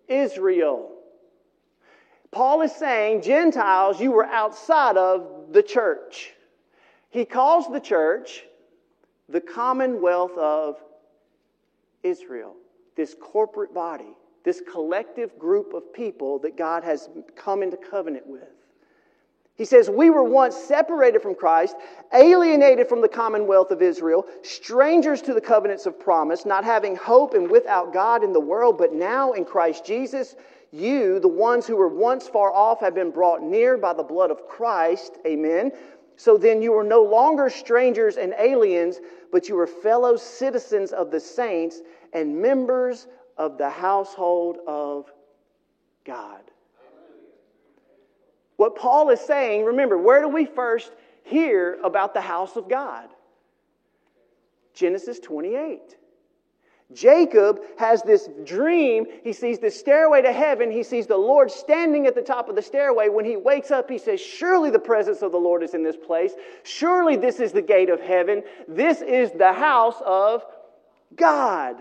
[0.07, 0.91] Israel.
[2.31, 6.33] Paul is saying, Gentiles, you were outside of the church.
[7.09, 8.43] He calls the church
[9.27, 10.77] the commonwealth of
[12.03, 12.55] Israel,
[12.95, 18.47] this corporate body, this collective group of people that God has come into covenant with.
[19.59, 21.75] He says, We were once separated from Christ,
[22.13, 27.33] alienated from the commonwealth of Israel, strangers to the covenants of promise, not having hope
[27.33, 30.37] and without God in the world, but now in Christ Jesus,
[30.71, 34.31] you, the ones who were once far off, have been brought near by the blood
[34.31, 35.17] of Christ.
[35.27, 35.73] Amen.
[36.15, 41.11] So then you are no longer strangers and aliens, but you are fellow citizens of
[41.11, 41.81] the saints
[42.13, 43.07] and members
[43.39, 45.11] of the household of
[46.05, 46.41] God.
[48.57, 50.91] What Paul is saying, remember, where do we first
[51.23, 53.07] hear about the house of God?
[54.73, 55.95] Genesis 28.
[56.93, 59.05] Jacob has this dream.
[59.23, 60.71] He sees the stairway to heaven.
[60.71, 63.07] He sees the Lord standing at the top of the stairway.
[63.07, 65.95] When he wakes up, he says, Surely the presence of the Lord is in this
[65.95, 66.33] place.
[66.63, 68.43] Surely this is the gate of heaven.
[68.67, 70.43] This is the house of
[71.15, 71.77] God.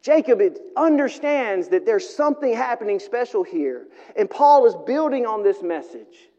[0.00, 0.40] Jacob
[0.76, 3.88] understands that there's something happening special here.
[4.16, 6.30] And Paul is building on this message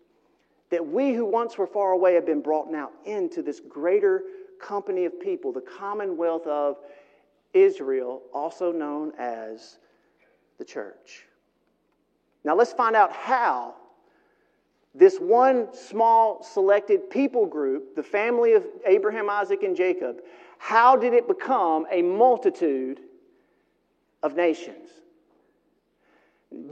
[0.69, 4.23] that we who once were far away have been brought now into this greater
[4.61, 6.77] company of people, the commonwealth of
[7.53, 9.79] Israel, also known as
[10.57, 11.25] the church.
[12.43, 13.75] Now let's find out how
[14.95, 20.21] this one small selected people group, the family of Abraham, Isaac, and Jacob,
[20.57, 23.01] how did it become a multitude
[24.23, 24.89] of nations?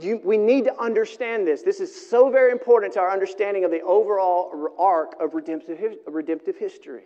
[0.00, 1.62] You, we need to understand this.
[1.62, 6.56] This is so very important to our understanding of the overall arc of redemptive, redemptive
[6.56, 7.04] history.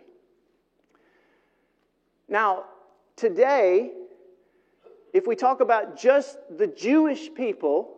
[2.27, 2.63] Now,
[3.15, 3.91] today,
[5.13, 7.95] if we talk about just the Jewish people,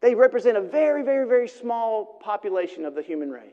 [0.00, 3.50] they represent a very, very, very small population of the human race.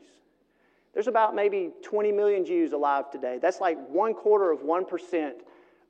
[0.94, 3.38] There's about maybe 20 million Jews alive today.
[3.40, 5.32] That's like one quarter of 1%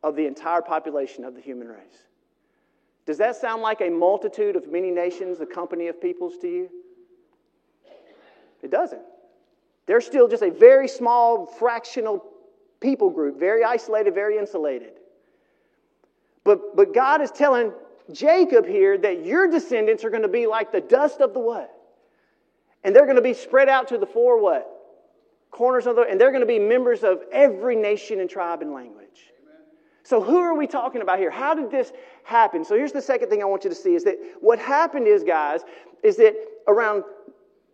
[0.02, 2.06] of the entire population of the human race.
[3.06, 6.70] Does that sound like a multitude of many nations, a company of peoples to you?
[8.62, 9.02] It doesn't.
[9.86, 12.24] They're still just a very small, fractional
[12.80, 14.92] people group, very isolated, very insulated.
[16.44, 17.72] But, but God is telling
[18.12, 21.74] Jacob here that your descendants are going to be like the dust of the what?
[22.84, 24.70] And they're going to be spread out to the four what?
[25.50, 28.72] Corners of the, and they're going to be members of every nation and tribe and
[28.72, 29.32] language.
[30.08, 31.30] So, who are we talking about here?
[31.30, 31.92] How did this
[32.24, 32.64] happen?
[32.64, 35.22] So, here's the second thing I want you to see is that what happened is,
[35.22, 35.60] guys,
[36.02, 36.34] is that
[36.66, 37.04] around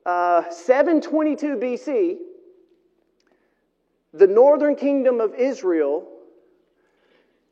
[0.05, 2.17] uh, 722 BC,
[4.15, 6.09] the northern kingdom of Israel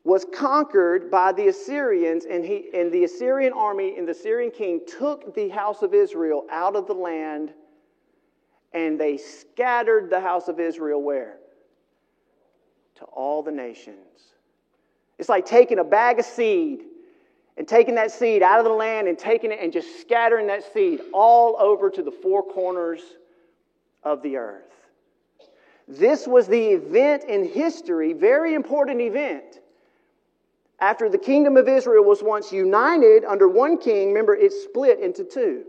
[0.03, 4.81] was conquered by the Assyrians, and, he, and the Assyrian army and the Assyrian king
[4.99, 7.55] took the house of Israel out of the land
[8.73, 11.37] and they scattered the house of Israel where?
[12.97, 14.33] To all the nations.
[15.23, 16.81] It's like taking a bag of seed
[17.57, 20.65] and taking that seed out of the land and taking it and just scattering that
[20.75, 23.01] seed all over to the four corners
[24.03, 24.65] of the earth.
[25.87, 29.61] This was the event in history, very important event
[30.81, 35.23] after the kingdom of Israel was once united under one king, remember, it split into
[35.23, 35.63] two.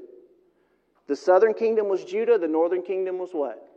[1.06, 3.73] The southern kingdom was Judah, the northern kingdom was what?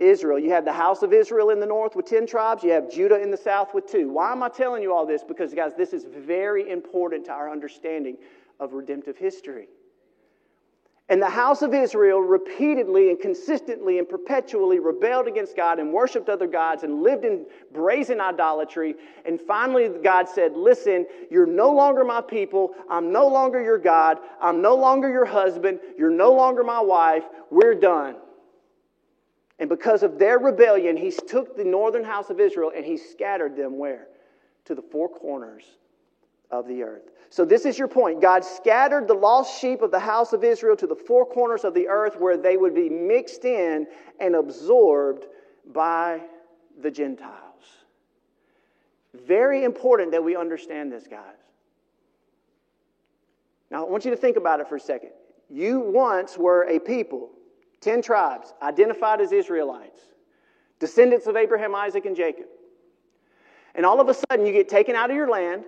[0.00, 0.38] Israel.
[0.38, 3.20] You have the house of Israel in the north with 10 tribes, you have Judah
[3.20, 4.08] in the south with two.
[4.08, 5.22] Why am I telling you all this?
[5.22, 8.16] Because, guys, this is very important to our understanding
[8.58, 9.68] of redemptive history.
[11.10, 16.28] And the house of Israel repeatedly and consistently and perpetually rebelled against God and worshiped
[16.28, 18.94] other gods and lived in brazen idolatry.
[19.26, 22.74] And finally, God said, Listen, you're no longer my people.
[22.88, 24.18] I'm no longer your God.
[24.40, 25.80] I'm no longer your husband.
[25.98, 27.24] You're no longer my wife.
[27.50, 28.14] We're done.
[29.60, 33.54] And because of their rebellion, he took the northern house of Israel and he scattered
[33.54, 34.08] them where?
[34.64, 35.64] To the four corners
[36.50, 37.10] of the earth.
[37.28, 38.20] So, this is your point.
[38.20, 41.74] God scattered the lost sheep of the house of Israel to the four corners of
[41.74, 43.86] the earth where they would be mixed in
[44.18, 45.26] and absorbed
[45.72, 46.22] by
[46.80, 47.36] the Gentiles.
[49.14, 51.36] Very important that we understand this, guys.
[53.70, 55.10] Now, I want you to think about it for a second.
[55.48, 57.30] You once were a people,
[57.80, 59.98] 10 tribes, identified as Israelites,
[60.78, 62.46] descendants of Abraham, Isaac, and Jacob.
[63.74, 65.64] And all of a sudden, you get taken out of your land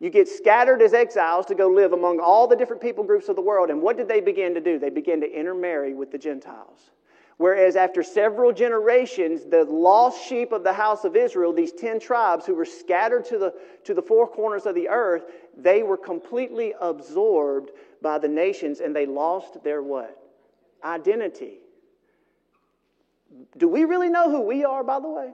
[0.00, 3.36] you get scattered as exiles to go live among all the different people groups of
[3.36, 3.68] the world.
[3.70, 4.78] And what did they begin to do?
[4.78, 6.90] They began to intermarry with the Gentiles.
[7.36, 12.46] Whereas after several generations, the lost sheep of the house of Israel, these 10 tribes
[12.46, 13.54] who were scattered to the,
[13.84, 15.24] to the four corners of the earth,
[15.56, 17.70] they were completely absorbed
[18.02, 20.17] by the nations and they lost their what?
[20.84, 21.58] Identity.
[23.56, 25.32] Do we really know who we are, by the way?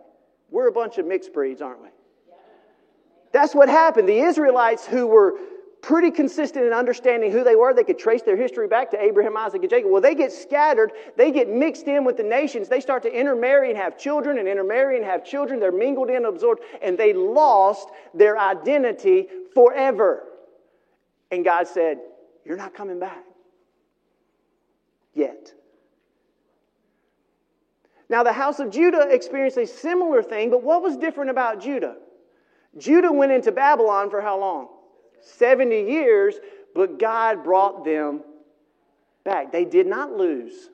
[0.51, 1.88] We're a bunch of mixed breeds, aren't we?
[3.32, 4.09] That's what happened.
[4.09, 5.34] The Israelites, who were
[5.82, 9.36] pretty consistent in understanding who they were, they could trace their history back to Abraham,
[9.36, 9.90] Isaac, and Jacob.
[9.90, 13.68] Well, they get scattered, they get mixed in with the nations, they start to intermarry
[13.68, 15.61] and have children, and intermarry and have children.
[15.61, 20.22] They're mingled in, absorbed, and they lost their identity forever.
[21.30, 21.99] And God said,
[22.45, 23.24] You're not coming back
[25.15, 25.53] yet.
[28.09, 31.97] Now, the house of Judah experienced a similar thing, but what was different about Judah?
[32.77, 34.69] Judah went into Babylon for how long?
[35.23, 36.35] 70 years,
[36.75, 38.23] but God brought them
[39.25, 39.53] back.
[39.53, 40.69] They did not lose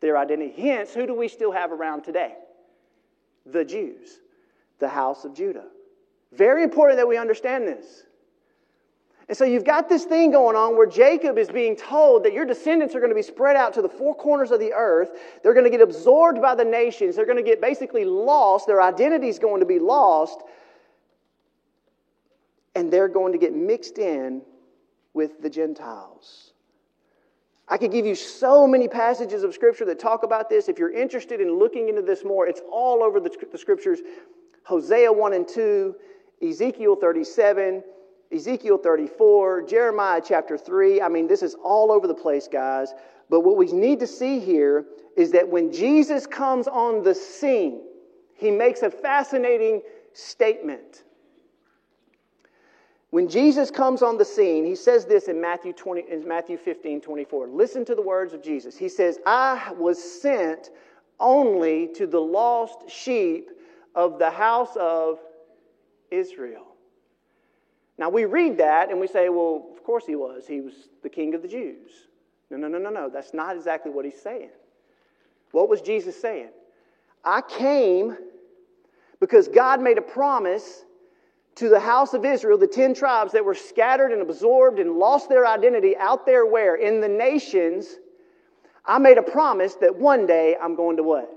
[0.00, 0.54] their identity.
[0.56, 2.34] Hence, who do we still have around today?
[3.44, 4.20] The Jews,
[4.78, 5.66] the house of Judah.
[6.32, 8.05] Very important that we understand this.
[9.28, 12.44] And so you've got this thing going on where Jacob is being told that your
[12.44, 15.10] descendants are going to be spread out to the four corners of the earth.
[15.42, 17.16] They're going to get absorbed by the nations.
[17.16, 18.68] They're going to get basically lost.
[18.68, 20.42] Their identity is going to be lost
[22.76, 24.42] and they're going to get mixed in
[25.14, 26.52] with the Gentiles.
[27.68, 30.68] I could give you so many passages of Scripture that talk about this.
[30.68, 34.00] If you're interested in looking into this more, it's all over the, Scriptures
[34.62, 35.96] Hosea 1 and 2,
[36.42, 37.82] Ezekiel 37,
[38.32, 41.00] Ezekiel 34, Jeremiah chapter 3.
[41.00, 42.92] I mean, this is all over the place, guys.
[43.30, 44.84] But what we need to see here
[45.16, 47.82] is that when Jesus comes on the scene,
[48.34, 51.04] he makes a fascinating statement.
[53.10, 57.00] When Jesus comes on the scene, he says this in Matthew, 20, in Matthew 15
[57.00, 57.46] 24.
[57.48, 58.76] Listen to the words of Jesus.
[58.76, 60.70] He says, I was sent
[61.18, 63.50] only to the lost sheep
[63.94, 65.20] of the house of
[66.10, 66.65] Israel.
[67.98, 70.46] Now we read that and we say, well, of course he was.
[70.46, 71.90] He was the king of the Jews.
[72.50, 73.08] No, no, no, no, no.
[73.08, 74.50] That's not exactly what he's saying.
[75.52, 76.50] What was Jesus saying?
[77.24, 78.16] I came
[79.20, 80.84] because God made a promise
[81.56, 85.28] to the house of Israel, the 10 tribes that were scattered and absorbed and lost
[85.28, 86.76] their identity out there where?
[86.76, 87.96] In the nations.
[88.84, 91.32] I made a promise that one day I'm going to what?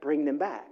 [0.00, 0.69] Bring them back.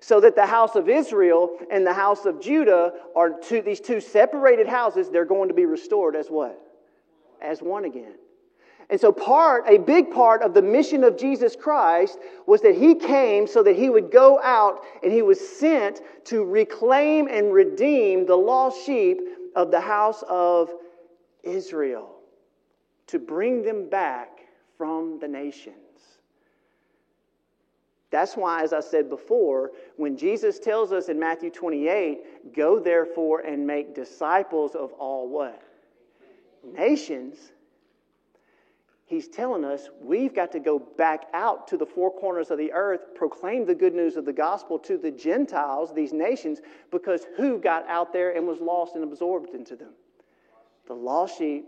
[0.00, 4.00] So that the house of Israel and the house of Judah are two, these two
[4.00, 6.60] separated houses, they're going to be restored as what?
[7.42, 8.14] As one again.
[8.90, 12.94] And so, part, a big part of the mission of Jesus Christ was that he
[12.94, 18.24] came so that he would go out and he was sent to reclaim and redeem
[18.24, 19.18] the lost sheep
[19.54, 20.70] of the house of
[21.42, 22.16] Israel,
[23.08, 24.40] to bring them back
[24.78, 25.76] from the nations.
[28.10, 33.40] That's why, as I said before, when Jesus tells us in Matthew 28, go therefore
[33.40, 35.62] and make disciples of all what?
[36.64, 37.52] Nations
[39.08, 42.70] He's telling us we've got to go back out to the four corners of the
[42.72, 47.58] earth, proclaim the good news of the gospel to the Gentiles, these nations, because who
[47.58, 49.94] got out there and was lost and absorbed into them?
[50.86, 51.64] The lost sheep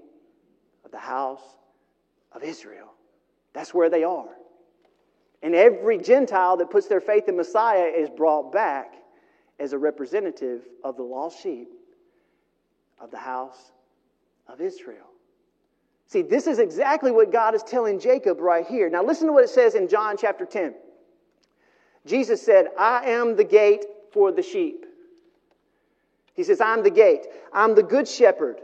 [0.85, 1.41] of the house
[2.33, 2.93] of Israel.
[3.55, 4.29] That's where they are.
[5.43, 8.95] And every Gentile that puts their faith in Messiah is brought back
[9.59, 11.69] as a representative of the lost sheep
[12.99, 13.73] of the house
[14.49, 15.07] of Israel.
[16.07, 18.91] See, this is exactly what God is telling Jacob right here.
[18.91, 20.75] Now, listen to what it says in John chapter 10.
[22.05, 24.87] Jesus said, I am the gate for the sheep.
[26.35, 27.27] He says, I'm the gate.
[27.53, 28.61] I'm the good shepherd.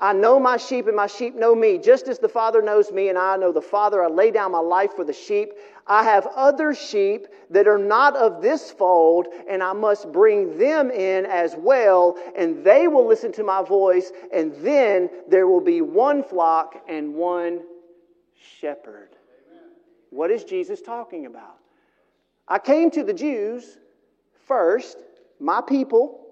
[0.00, 3.08] I know my sheep, and my sheep know me, just as the Father knows me,
[3.08, 4.02] and I know the Father.
[4.02, 5.50] I lay down my life for the sheep.
[5.88, 10.92] I have other sheep that are not of this fold, and I must bring them
[10.92, 15.80] in as well, and they will listen to my voice, and then there will be
[15.80, 17.62] one flock and one
[18.60, 19.08] shepherd.
[20.10, 21.56] What is Jesus talking about?
[22.46, 23.78] I came to the Jews
[24.46, 24.98] first,
[25.40, 26.26] my people,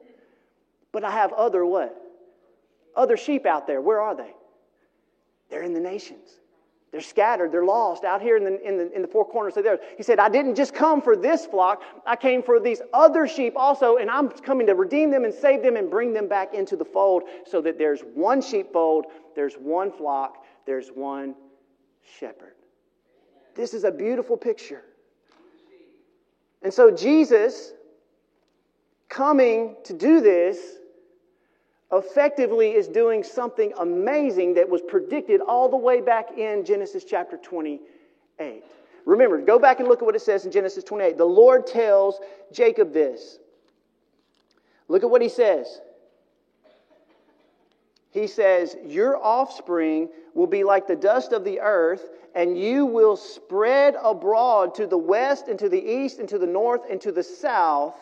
[0.92, 2.05] but I have other what?
[2.96, 3.80] Other sheep out there.
[3.80, 4.34] Where are they?
[5.50, 6.40] They're in the nations.
[6.92, 7.52] They're scattered.
[7.52, 9.80] They're lost out here in the, in the, in the four corners of the earth.
[9.96, 11.82] He said, I didn't just come for this flock.
[12.06, 15.62] I came for these other sheep also, and I'm coming to redeem them and save
[15.62, 19.92] them and bring them back into the fold so that there's one sheepfold, there's one
[19.92, 21.34] flock, there's one
[22.18, 22.54] shepherd.
[23.54, 24.82] This is a beautiful picture.
[26.62, 27.72] And so Jesus
[29.08, 30.58] coming to do this
[31.92, 37.36] effectively is doing something amazing that was predicted all the way back in Genesis chapter
[37.36, 38.64] 28.
[39.04, 41.16] Remember, go back and look at what it says in Genesis 28.
[41.16, 42.18] The Lord tells
[42.52, 43.38] Jacob this.
[44.88, 45.80] Look at what he says.
[48.10, 53.16] He says, Your offspring will be like the dust of the earth, and you will
[53.16, 57.12] spread abroad to the west and to the east and to the north and to
[57.12, 57.94] the south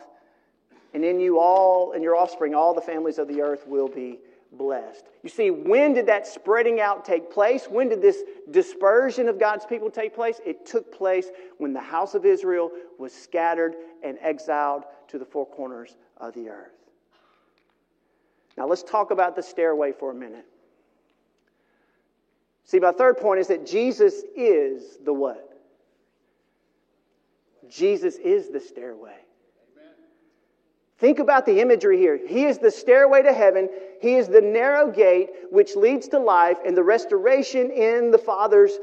[0.95, 4.21] and in you all and your offspring, all the families of the earth will be
[4.53, 5.05] blessed.
[5.25, 7.67] You see, when did that spreading out take place?
[7.69, 10.41] When did this dispersion of God's people take place?
[10.47, 11.27] It took place
[11.59, 16.49] when the house of Israel was scattered and exiled to the four corners of the
[16.49, 16.71] earth.
[18.57, 20.47] Now, let's talk about the stairway for a minute.
[22.65, 25.51] See, my third point is that Jesus is the what?
[27.69, 29.24] Jesus is the stairway.
[30.99, 32.21] Think about the imagery here.
[32.27, 33.69] He is the stairway to heaven.
[34.01, 38.79] He is the narrow gate which leads to life and the restoration in the Father's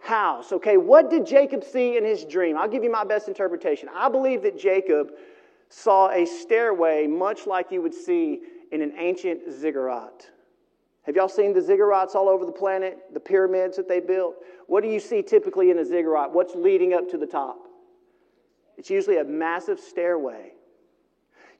[0.00, 0.52] house.
[0.52, 2.56] Okay, what did Jacob see in his dream?
[2.56, 3.88] I'll give you my best interpretation.
[3.94, 5.12] I believe that Jacob
[5.68, 8.40] saw a stairway much like you would see
[8.72, 10.28] in an ancient ziggurat.
[11.02, 12.98] Have y'all seen the ziggurats all over the planet?
[13.12, 14.36] The pyramids that they built?
[14.66, 16.32] What do you see typically in a ziggurat?
[16.32, 17.58] What's leading up to the top?
[18.78, 20.52] It's usually a massive stairway.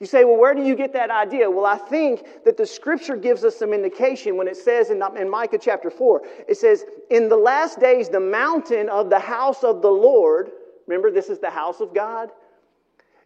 [0.00, 1.50] You say, well, where do you get that idea?
[1.50, 5.28] Well, I think that the scripture gives us some indication when it says in, in
[5.28, 9.82] Micah chapter 4, it says, In the last days, the mountain of the house of
[9.82, 10.52] the Lord,
[10.86, 12.30] remember, this is the house of God.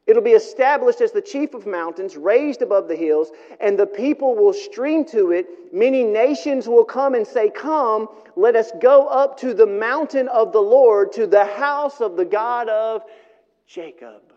[0.09, 3.30] It'll be established as the chief of mountains, raised above the hills,
[3.60, 5.72] and the people will stream to it.
[5.72, 10.52] Many nations will come and say, Come, let us go up to the mountain of
[10.52, 13.05] the Lord, to the house of the God of
[13.66, 14.34] Jacob.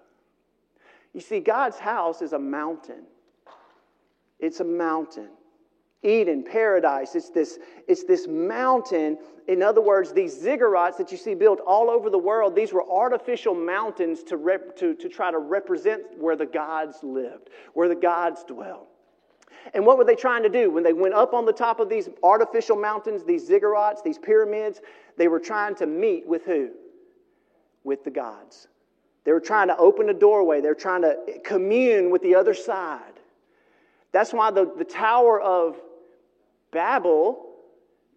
[1.17, 3.01] You see, God's house is a mountain.
[4.37, 5.29] It's a mountain.
[6.03, 7.15] Eden, paradise.
[7.15, 7.57] It's this,
[7.87, 9.17] it's this mountain.
[9.47, 12.87] In other words, these ziggurats that you see built all over the world, these were
[12.87, 17.95] artificial mountains to, rep, to, to try to represent where the gods lived, where the
[17.95, 18.85] gods dwell.
[19.73, 20.69] And what were they trying to do?
[20.69, 24.81] When they went up on the top of these artificial mountains, these ziggurats, these pyramids,
[25.17, 26.69] they were trying to meet with who?
[27.83, 28.67] With the gods.
[29.27, 30.61] They were trying to open a doorway.
[30.61, 33.01] They were trying to commune with the other side.
[34.13, 35.75] That's why the, the Tower of
[36.71, 37.45] Babel,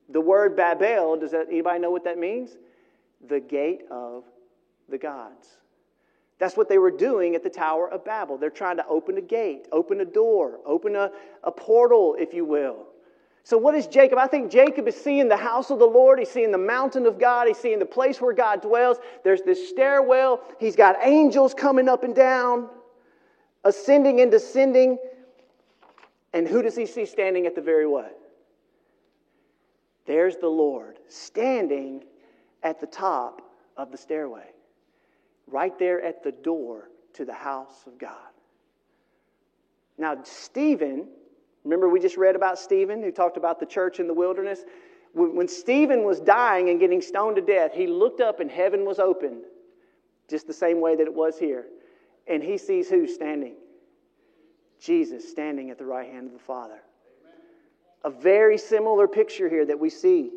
[0.08, 2.56] the word Babel, does that, anybody know what that means?
[3.26, 4.22] The gate of
[4.88, 5.48] the gods.
[6.38, 8.38] That's what they were doing at the Tower of Babel.
[8.38, 11.10] They're trying to open a gate, open a door, open a,
[11.42, 12.86] a portal, if you will.
[13.42, 14.18] So, what is Jacob?
[14.18, 16.18] I think Jacob is seeing the house of the Lord.
[16.18, 17.48] He's seeing the mountain of God.
[17.48, 18.98] He's seeing the place where God dwells.
[19.24, 20.42] There's this stairwell.
[20.58, 22.68] He's got angels coming up and down,
[23.64, 24.98] ascending and descending.
[26.32, 28.16] And who does he see standing at the very what?
[30.06, 32.04] There's the Lord standing
[32.62, 33.42] at the top
[33.76, 34.48] of the stairway,
[35.46, 38.12] right there at the door to the house of God.
[39.98, 41.08] Now, Stephen,
[41.64, 44.60] remember we just read about Stephen who talked about the church in the wilderness?
[45.12, 49.00] When, Stephen was dying and getting stoned to death, he looked up and heaven was
[49.00, 49.42] opened,
[50.28, 51.66] just the same way that it was here.
[52.28, 53.56] And he sees who standing?
[54.80, 56.80] Jesus standing at the right hand of the Father.
[58.04, 60.30] A very similar picture here that we see.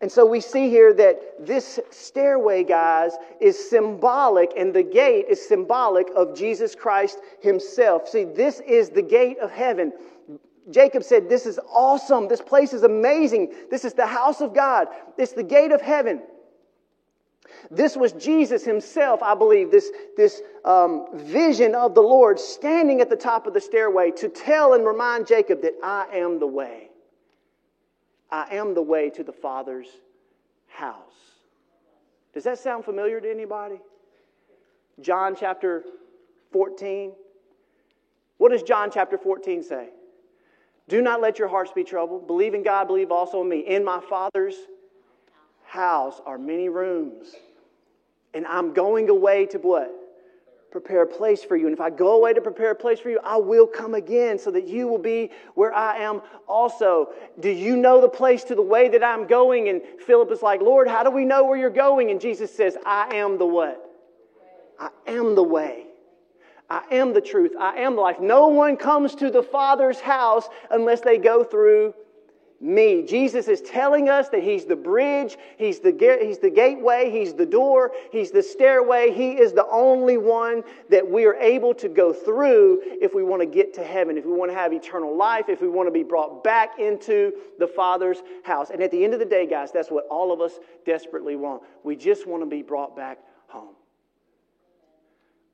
[0.00, 5.46] And so we see here that this stairway, guys, is symbolic, and the gate is
[5.46, 8.06] symbolic of Jesus Christ himself.
[8.08, 9.92] See, this is the gate of heaven.
[10.70, 12.28] Jacob said, This is awesome.
[12.28, 13.54] This place is amazing.
[13.70, 14.88] This is the house of God.
[15.16, 16.22] It's the gate of heaven.
[17.70, 23.08] This was Jesus himself, I believe, this, this um, vision of the Lord standing at
[23.08, 26.85] the top of the stairway to tell and remind Jacob that I am the way.
[28.30, 29.88] I am the way to the Father's
[30.68, 31.00] house.
[32.34, 33.80] Does that sound familiar to anybody?
[35.00, 35.84] John chapter
[36.52, 37.12] 14.
[38.38, 39.88] What does John chapter 14 say?
[40.88, 42.26] Do not let your hearts be troubled.
[42.26, 43.60] Believe in God, believe also in me.
[43.60, 44.54] In my Father's
[45.64, 47.34] house are many rooms.
[48.34, 49.90] And I'm going away to what?
[50.76, 51.64] Prepare a place for you.
[51.64, 54.38] And if I go away to prepare a place for you, I will come again
[54.38, 57.14] so that you will be where I am also.
[57.40, 59.70] Do you know the place to the way that I'm going?
[59.70, 62.10] And Philip is like, Lord, how do we know where you're going?
[62.10, 63.90] And Jesus says, I am the what?
[64.78, 65.86] I am the way.
[66.68, 67.52] I am the truth.
[67.58, 68.20] I am life.
[68.20, 71.94] No one comes to the Father's house unless they go through
[72.60, 73.02] me.
[73.02, 77.46] Jesus is telling us that He's the bridge, He's the, he's the gateway, He's the
[77.46, 79.12] door, He's the stairway.
[79.12, 83.42] He is the only one that we are able to go through if we want
[83.42, 85.92] to get to heaven, if we want to have eternal life, if we want to
[85.92, 88.70] be brought back into the Father's house.
[88.70, 91.62] And at the end of the day, guys, that's what all of us desperately want.
[91.84, 93.18] We just want to be brought back
[93.48, 93.74] home.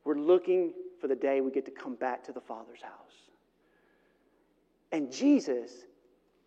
[0.04, 2.92] We're looking for the day we get to come back to the Father's house.
[4.92, 5.72] And Jesus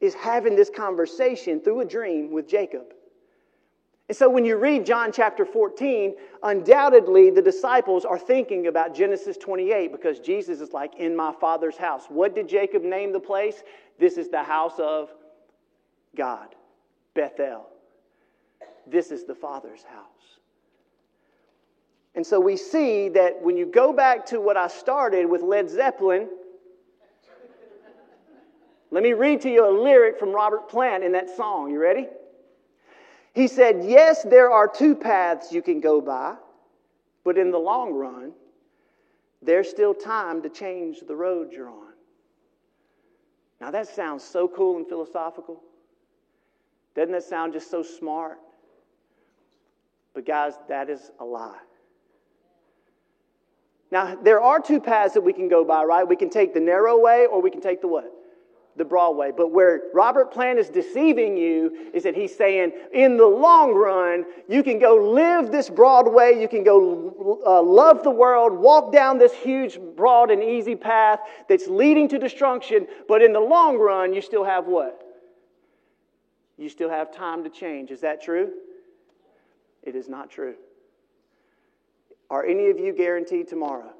[0.02, 2.94] is having this conversation through a dream with Jacob.
[4.08, 9.36] And so when you read John chapter 14, undoubtedly the disciples are thinking about Genesis
[9.38, 12.06] 28 because Jesus is like, in my father's house.
[12.10, 13.64] What did Jacob name the place?
[13.98, 15.10] This is the house of
[16.16, 16.54] God,
[17.16, 17.68] Bethel.
[18.86, 20.40] This is the father's house.
[22.14, 25.70] And so we see that when you go back to what I started with Led
[25.70, 26.30] Zeppelin,
[28.96, 31.70] let me read to you a lyric from Robert Plant in that song.
[31.70, 32.08] You ready?
[33.34, 36.36] He said, Yes, there are two paths you can go by,
[37.26, 38.32] but in the long run,
[39.42, 41.92] there's still time to change the road you're on.
[43.60, 45.62] Now, that sounds so cool and philosophical.
[46.96, 48.38] Doesn't that sound just so smart?
[50.14, 51.60] But, guys, that is a lie.
[53.92, 56.08] Now, there are two paths that we can go by, right?
[56.08, 58.15] We can take the narrow way or we can take the what?
[58.78, 59.32] The Broadway.
[59.36, 64.26] But where Robert Plant is deceiving you is that he's saying, in the long run,
[64.50, 69.18] you can go live this Broadway, you can go uh, love the world, walk down
[69.18, 74.14] this huge, broad, and easy path that's leading to destruction, but in the long run,
[74.14, 75.02] you still have what?
[76.58, 77.92] You still have time to change.
[77.92, 78.52] Is that true?
[79.84, 80.56] It is not true.
[82.30, 83.94] Are any of you guaranteed tomorrow?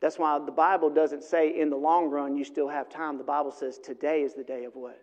[0.00, 3.18] That's why the Bible doesn't say in the long run you still have time.
[3.18, 5.00] The Bible says today is the day of what?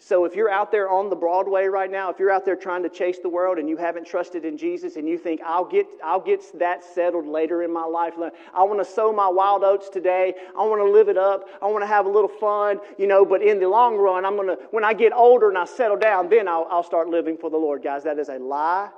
[0.00, 2.84] So if you're out there on the Broadway right now, if you're out there trying
[2.84, 5.86] to chase the world and you haven't trusted in Jesus and you think I'll get
[6.04, 8.14] I'll get that settled later in my life.
[8.54, 10.34] I want to sow my wild oats today.
[10.56, 11.46] I want to live it up.
[11.60, 14.36] I want to have a little fun, you know, but in the long run, I'm
[14.36, 17.36] going to when I get older and I settle down, then I'll, I'll start living
[17.36, 18.04] for the Lord, guys.
[18.04, 18.90] That is a lie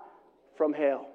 [0.55, 1.10] from hell.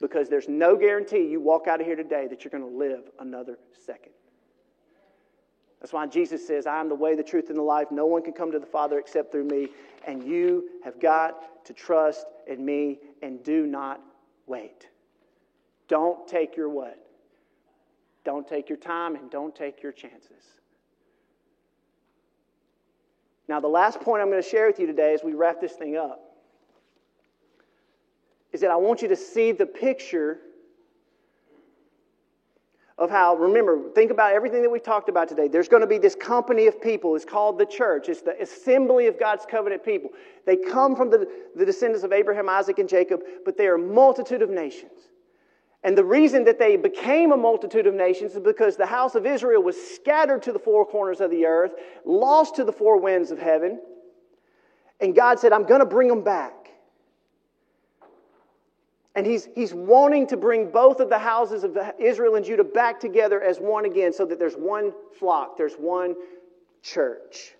[0.00, 3.10] Because there's no guarantee you walk out of here today that you're going to live
[3.18, 4.12] another second.
[5.80, 7.88] That's why Jesus says, I am the way, the truth, and the life.
[7.90, 9.68] No one can come to the Father except through me.
[10.06, 14.00] And you have got to trust in me and do not
[14.46, 14.88] wait.
[15.88, 16.98] Don't take your what?
[18.24, 20.42] Don't take your time and don't take your chances.
[23.48, 25.72] Now, the last point I'm going to share with you today as we wrap this
[25.72, 26.25] thing up
[28.56, 30.38] is that I want you to see the picture
[32.96, 35.46] of how, remember, think about everything that we've talked about today.
[35.46, 37.14] There's going to be this company of people.
[37.14, 38.08] It's called the church.
[38.08, 40.08] It's the assembly of God's covenant people.
[40.46, 43.78] They come from the, the descendants of Abraham, Isaac, and Jacob, but they are a
[43.78, 45.10] multitude of nations.
[45.84, 49.26] And the reason that they became a multitude of nations is because the house of
[49.26, 51.72] Israel was scattered to the four corners of the earth,
[52.06, 53.78] lost to the four winds of heaven.
[55.02, 56.66] And God said, I'm going to bring them back.
[59.16, 63.00] And he's, he's wanting to bring both of the houses of Israel and Judah back
[63.00, 66.14] together as one again so that there's one flock, there's one
[66.82, 67.54] church.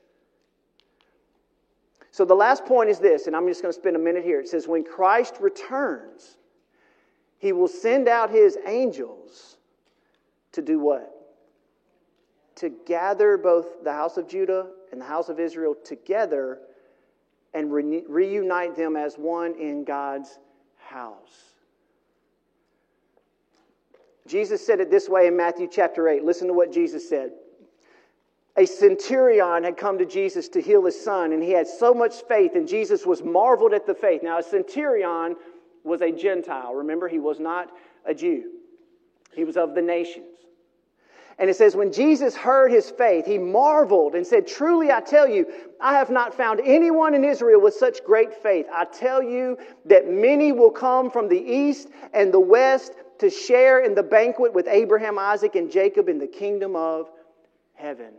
[2.10, 4.38] So the last point is this, and I'm just going to spend a minute here.
[4.38, 6.36] It says, When Christ returns,
[7.38, 9.56] he will send out his angels
[10.52, 11.10] to do what?
[12.56, 16.58] To gather both the house of Judah and the house of Israel together
[17.54, 20.38] and re- reunite them as one in God's
[20.86, 21.52] house.
[24.26, 26.24] Jesus said it this way in Matthew chapter 8.
[26.24, 27.30] Listen to what Jesus said.
[28.56, 32.22] A centurion had come to Jesus to heal his son, and he had so much
[32.26, 34.22] faith, and Jesus was marveled at the faith.
[34.22, 35.36] Now, a centurion
[35.84, 36.74] was a Gentile.
[36.74, 37.70] Remember, he was not
[38.06, 38.44] a Jew,
[39.34, 40.35] he was of the nations.
[41.38, 45.28] And it says, when Jesus heard his faith, he marveled and said, Truly I tell
[45.28, 45.46] you,
[45.80, 48.66] I have not found anyone in Israel with such great faith.
[48.72, 53.80] I tell you that many will come from the east and the west to share
[53.80, 57.10] in the banquet with Abraham, Isaac, and Jacob in the kingdom of
[57.74, 58.14] heaven.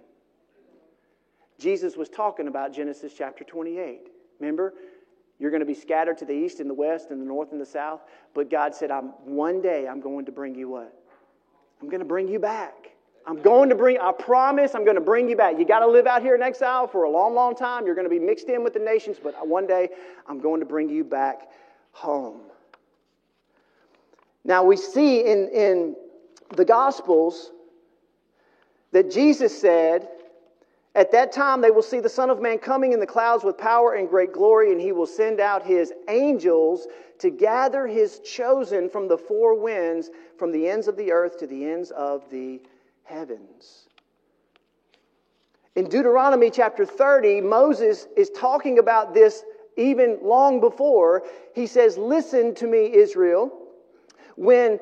[1.57, 4.11] Jesus was talking about Genesis chapter 28.
[4.39, 4.75] Remember?
[5.39, 7.61] You're going to be scattered to the east and the west and the north and
[7.61, 8.01] the south.
[8.35, 10.93] But God said, I'm, one day I'm going to bring you what?
[11.81, 12.91] I'm going to bring you back.
[13.27, 15.59] I'm going to bring, I promise I'm going to bring you back.
[15.59, 17.85] You got to live out here in exile for a long, long time.
[17.85, 19.89] You're going to be mixed in with the nations, but one day
[20.27, 21.49] I'm going to bring you back
[21.91, 22.39] home.
[24.45, 25.95] Now, we see in, in
[26.55, 27.51] the Gospels
[28.93, 30.07] that Jesus said,
[30.95, 33.57] At that time they will see the Son of Man coming in the clouds with
[33.57, 36.87] power and great glory, and he will send out his angels
[37.19, 41.47] to gather his chosen from the four winds, from the ends of the earth to
[41.47, 42.61] the ends of the
[43.07, 43.87] heavens.
[45.75, 49.43] In Deuteronomy chapter 30, Moses is talking about this
[49.77, 51.23] even long before.
[51.53, 53.51] He says, Listen to me, Israel
[54.37, 54.79] when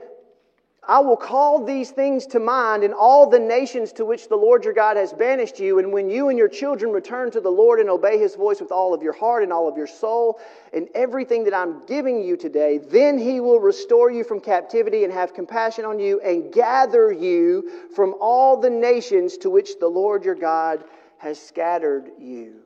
[0.87, 4.65] I will call these things to mind in all the nations to which the Lord
[4.65, 7.79] your God has banished you, and when you and your children return to the Lord
[7.79, 10.39] and obey his voice with all of your heart and all of your soul
[10.73, 15.11] and everything that I'm giving you today, then he will restore you from captivity and
[15.11, 20.23] have compassion on you and gather you from all the nations to which the Lord
[20.23, 20.83] your God
[21.17, 22.61] has scattered you.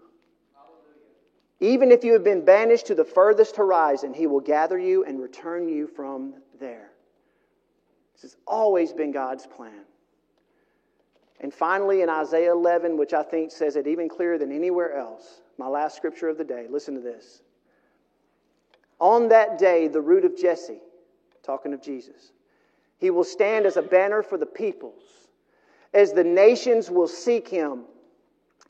[1.61, 5.21] Even if you have been banished to the furthest horizon, he will gather you and
[5.21, 6.88] return you from there.
[8.21, 9.85] This has always been God's plan.
[11.39, 15.41] And finally, in Isaiah 11, which I think says it even clearer than anywhere else,
[15.57, 17.41] my last scripture of the day, listen to this.
[18.99, 20.81] On that day, the root of Jesse,
[21.43, 22.33] talking of Jesus,
[22.97, 25.03] he will stand as a banner for the peoples,
[25.93, 27.85] as the nations will seek him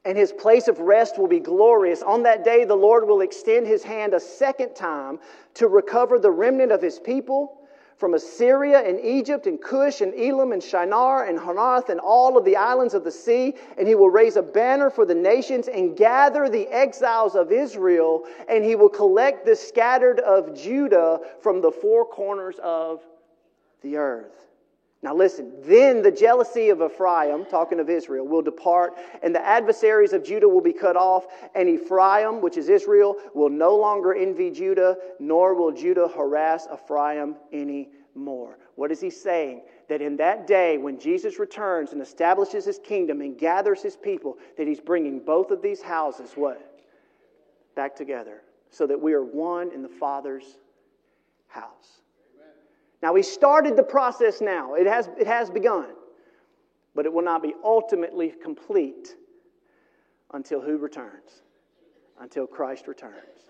[0.06, 2.02] and his place of rest will be glorious.
[2.04, 5.20] On that day, the Lord will extend his hand a second time
[5.56, 7.59] to recover the remnant of his people
[8.00, 12.46] from Assyria and Egypt and Cush and Elam and Shinar and Hamath and all of
[12.46, 13.56] the islands of the sea.
[13.78, 18.24] And he will raise a banner for the nations and gather the exiles of Israel.
[18.48, 23.02] And he will collect the scattered of Judah from the four corners of
[23.82, 24.49] the earth.
[25.02, 30.12] Now listen, then the jealousy of Ephraim, talking of Israel, will depart, and the adversaries
[30.12, 34.52] of Judah will be cut off, and Ephraim, which is Israel, will no longer envy
[34.52, 38.58] Judah, nor will Judah harass Ephraim anymore.
[38.76, 39.62] What What is he saying?
[39.88, 44.40] That in that day, when Jesus returns and establishes his kingdom and gathers his people,
[44.58, 46.82] that he's bringing both of these houses, what?
[47.76, 48.42] Back together.
[48.72, 50.58] So that we are one in the Father's
[51.46, 52.02] house.
[53.02, 55.88] Now, he started the process now, it has, it has begun,
[56.96, 59.16] but it will not be ultimately complete
[60.34, 61.44] until who returns?
[62.20, 63.50] Until Christ returns.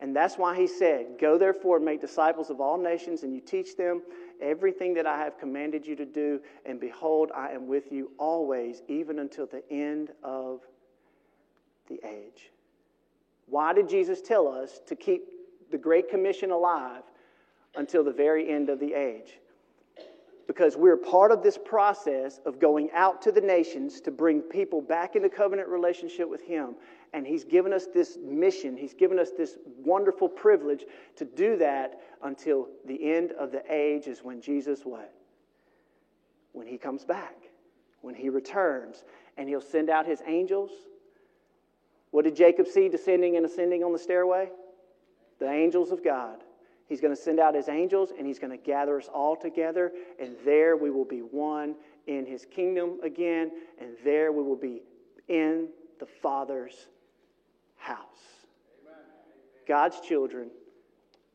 [0.00, 3.40] And that's why he said, Go therefore and make disciples of all nations, and you
[3.40, 4.02] teach them
[4.40, 6.40] everything that I have commanded you to do.
[6.64, 10.60] And behold, I am with you always, even until the end of
[11.88, 12.50] the age.
[13.46, 15.22] Why did Jesus tell us to keep
[15.70, 17.02] the Great Commission alive
[17.74, 19.38] until the very end of the age?
[20.46, 24.82] Because we're part of this process of going out to the nations to bring people
[24.82, 26.74] back into covenant relationship with Him.
[27.12, 30.84] And He's given us this mission, He's given us this wonderful privilege
[31.16, 35.12] to do that until the end of the age is when Jesus what?
[36.52, 37.36] When He comes back,
[38.00, 39.04] when He returns,
[39.36, 40.70] and He'll send out His angels.
[42.10, 44.50] What did Jacob see descending and ascending on the stairway?
[45.38, 46.42] The angels of God.
[46.90, 49.92] He's going to send out his angels and he's going to gather us all together,
[50.18, 51.76] and there we will be one
[52.08, 54.82] in his kingdom again, and there we will be
[55.28, 55.68] in
[56.00, 56.88] the Father's
[57.76, 58.46] house.
[59.68, 60.50] God's children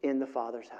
[0.04, 0.80] in the Father's house.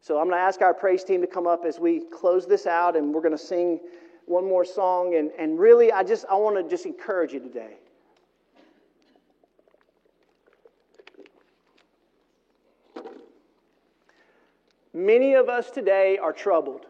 [0.00, 2.68] So I'm going to ask our praise team to come up as we close this
[2.68, 3.80] out, and we're going to sing
[4.26, 5.16] one more song.
[5.16, 7.78] And, and really, I just I want to just encourage you today.
[14.92, 16.86] Many of us today are troubled.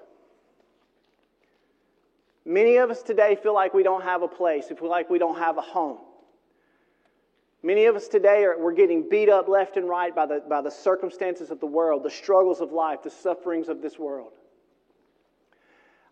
[2.45, 5.39] Many of us today feel like we don't have a place, feel like we don't
[5.39, 5.99] have a home.
[7.63, 10.63] Many of us today are we're getting beat up left and right by the, by
[10.63, 14.33] the circumstances of the world, the struggles of life, the sufferings of this world.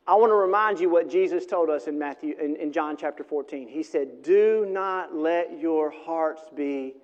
[0.09, 3.25] I want to remind you what Jesus told us in Matthew in, in John chapter
[3.25, 3.69] 14.
[3.69, 6.95] He said, Do not let your hearts be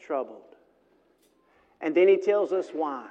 [0.00, 0.42] troubled.
[1.80, 3.06] And then he tells us why.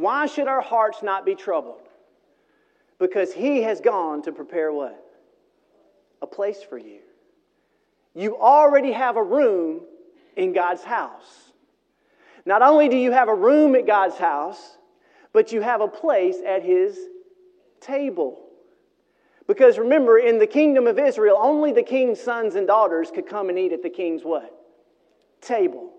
[0.00, 1.88] Why should our hearts not be troubled?
[2.98, 5.00] Because he has gone to prepare what?
[6.20, 6.98] A place for you.
[8.12, 9.82] You already have a room
[10.36, 11.52] in God's house.
[12.44, 14.78] Not only do you have a room at God's house,
[15.32, 16.98] but you have a place at his
[17.80, 18.40] table.
[19.46, 23.48] Because remember, in the kingdom of Israel, only the king's sons and daughters could come
[23.48, 24.52] and eat at the king's what?
[25.40, 25.92] Table.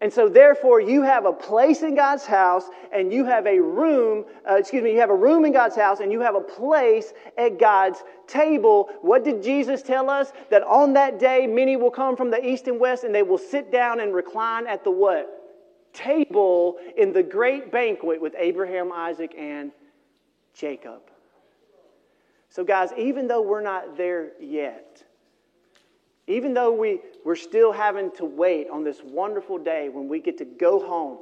[0.00, 4.24] And so, therefore, you have a place in God's house, and you have a room,
[4.48, 7.12] uh, excuse me, you have a room in God's house, and you have a place
[7.36, 8.90] at God's table.
[9.02, 10.32] What did Jesus tell us?
[10.50, 13.38] That on that day, many will come from the east and west, and they will
[13.38, 15.34] sit down and recline at the what?
[15.92, 19.72] Table in the great banquet with Abraham, Isaac, and
[20.54, 21.00] Jacob.
[22.50, 25.02] So, guys, even though we're not there yet,
[26.28, 30.36] even though we, we're still having to wait on this wonderful day when we get
[30.38, 31.18] to go home,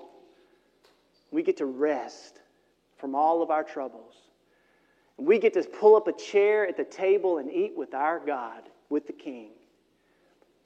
[1.31, 2.41] we get to rest
[2.99, 4.15] from all of our troubles.
[5.17, 8.19] And We get to pull up a chair at the table and eat with our
[8.19, 9.51] God, with the King.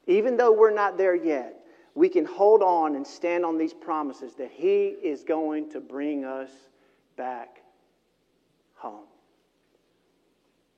[0.07, 1.59] Even though we're not there yet,
[1.93, 6.25] we can hold on and stand on these promises that He is going to bring
[6.25, 6.49] us
[7.15, 7.61] back
[8.73, 9.05] home.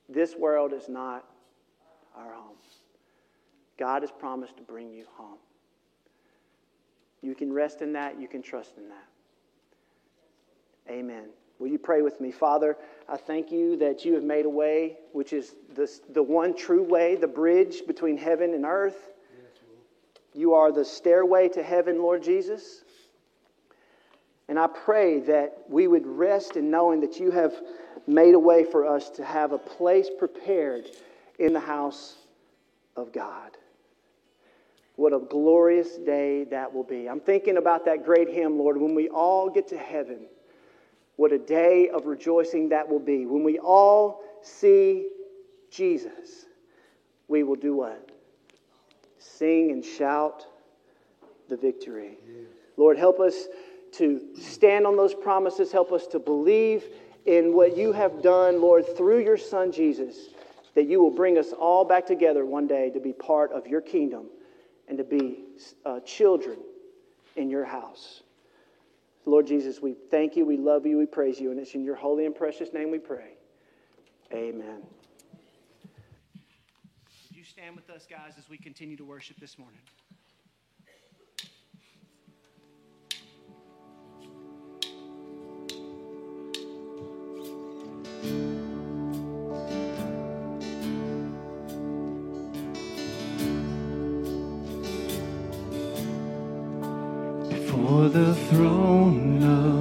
[0.10, 1.24] This world is not
[2.18, 2.54] our home.
[3.78, 5.38] God has promised to bring you home.
[7.22, 9.08] You can rest in that, you can trust in that.
[10.90, 11.30] Amen.
[11.60, 12.32] Will you pray with me?
[12.32, 12.76] Father,
[13.08, 16.84] I thank you that you have made a way, which is the, the one true
[16.84, 19.12] way, the bridge between heaven and earth.
[20.34, 22.84] You are the stairway to heaven, Lord Jesus.
[24.50, 27.54] And I pray that we would rest in knowing that you have
[28.08, 30.90] made a way for us to have a place prepared
[31.40, 32.16] in the house
[32.96, 33.52] of God.
[34.96, 37.10] What a glorious day that will be.
[37.10, 40.28] I'm thinking about that great hymn, Lord, when we all get to heaven.
[41.16, 43.26] What a day of rejoicing that will be.
[43.26, 45.10] When we all see
[45.72, 46.46] Jesus,
[47.28, 48.12] we will do what?
[49.18, 50.46] Sing and shout
[51.50, 52.18] the victory.
[52.78, 53.48] Lord, help us
[53.94, 55.72] to stand on those promises.
[55.72, 56.86] Help us to believe
[57.26, 60.30] in what you have done, Lord, through your Son Jesus,
[60.76, 63.82] that you will bring us all back together one day to be part of your
[63.82, 64.28] kingdom
[64.88, 65.40] and to be
[65.86, 66.58] uh, children
[67.36, 68.24] in your house.
[69.26, 71.96] Lord Jesus, we thank you, we love you, we praise you, and it's in your
[71.96, 73.38] holy and precious name we pray.
[74.34, 74.82] Amen.
[77.30, 79.80] Would you stand with us, guys, as we continue to worship this morning?
[98.54, 99.73] Throne of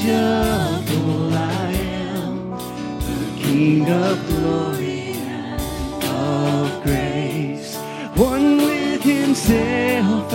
[0.00, 7.76] I am, the King of glory and of grace.
[8.16, 10.31] One with himself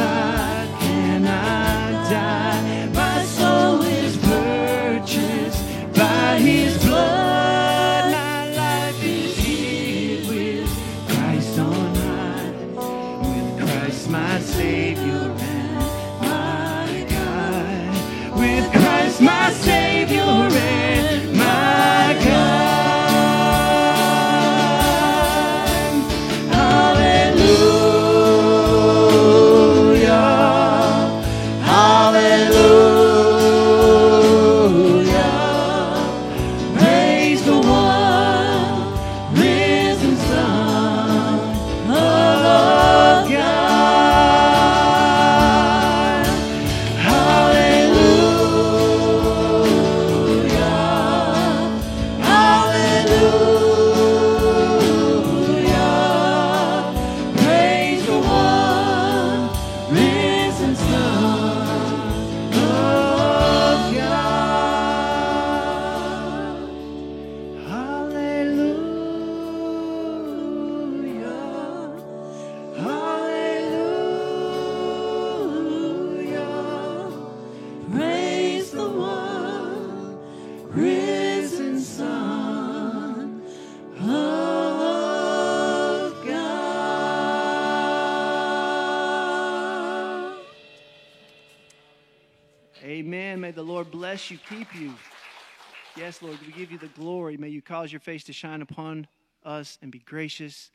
[97.39, 99.07] May you cause your face to shine upon
[99.43, 100.71] us and be gracious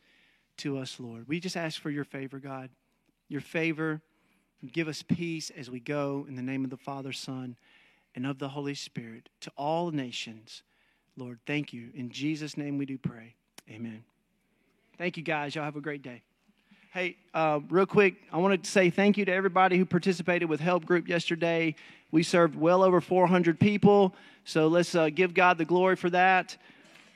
[0.59, 1.26] to us, Lord.
[1.28, 2.70] We just ask for your favor, God.
[3.28, 4.01] Your favor.
[4.70, 7.56] Give us peace as we go in the name of the Father, Son,
[8.14, 10.62] and of the Holy Spirit to all nations.
[11.16, 11.90] Lord, thank you.
[11.94, 13.34] In Jesus' name we do pray.
[13.68, 14.05] Amen.
[14.98, 15.55] Thank you, guys.
[15.55, 16.22] Y'all have a great day.
[16.93, 20.60] Hey, uh, real quick, I wanted to say thank you to everybody who participated with
[20.60, 21.74] Help Group yesterday.
[22.10, 24.14] We served well over 400 people,
[24.44, 26.56] so let's uh, give God the glory for that.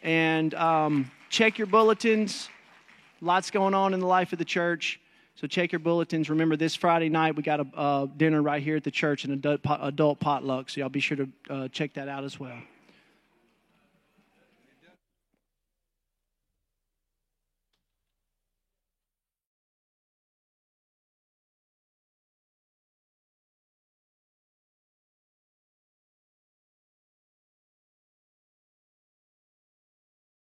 [0.03, 2.49] And um, check your bulletins.
[3.21, 5.01] Lots going on in the life of the church.
[5.35, 6.31] So check your bulletins.
[6.31, 9.63] Remember, this Friday night we got a dinner right here at the church, an adult,
[9.63, 10.71] pot- adult potluck.
[10.71, 12.59] So y'all be sure to uh, check that out as well.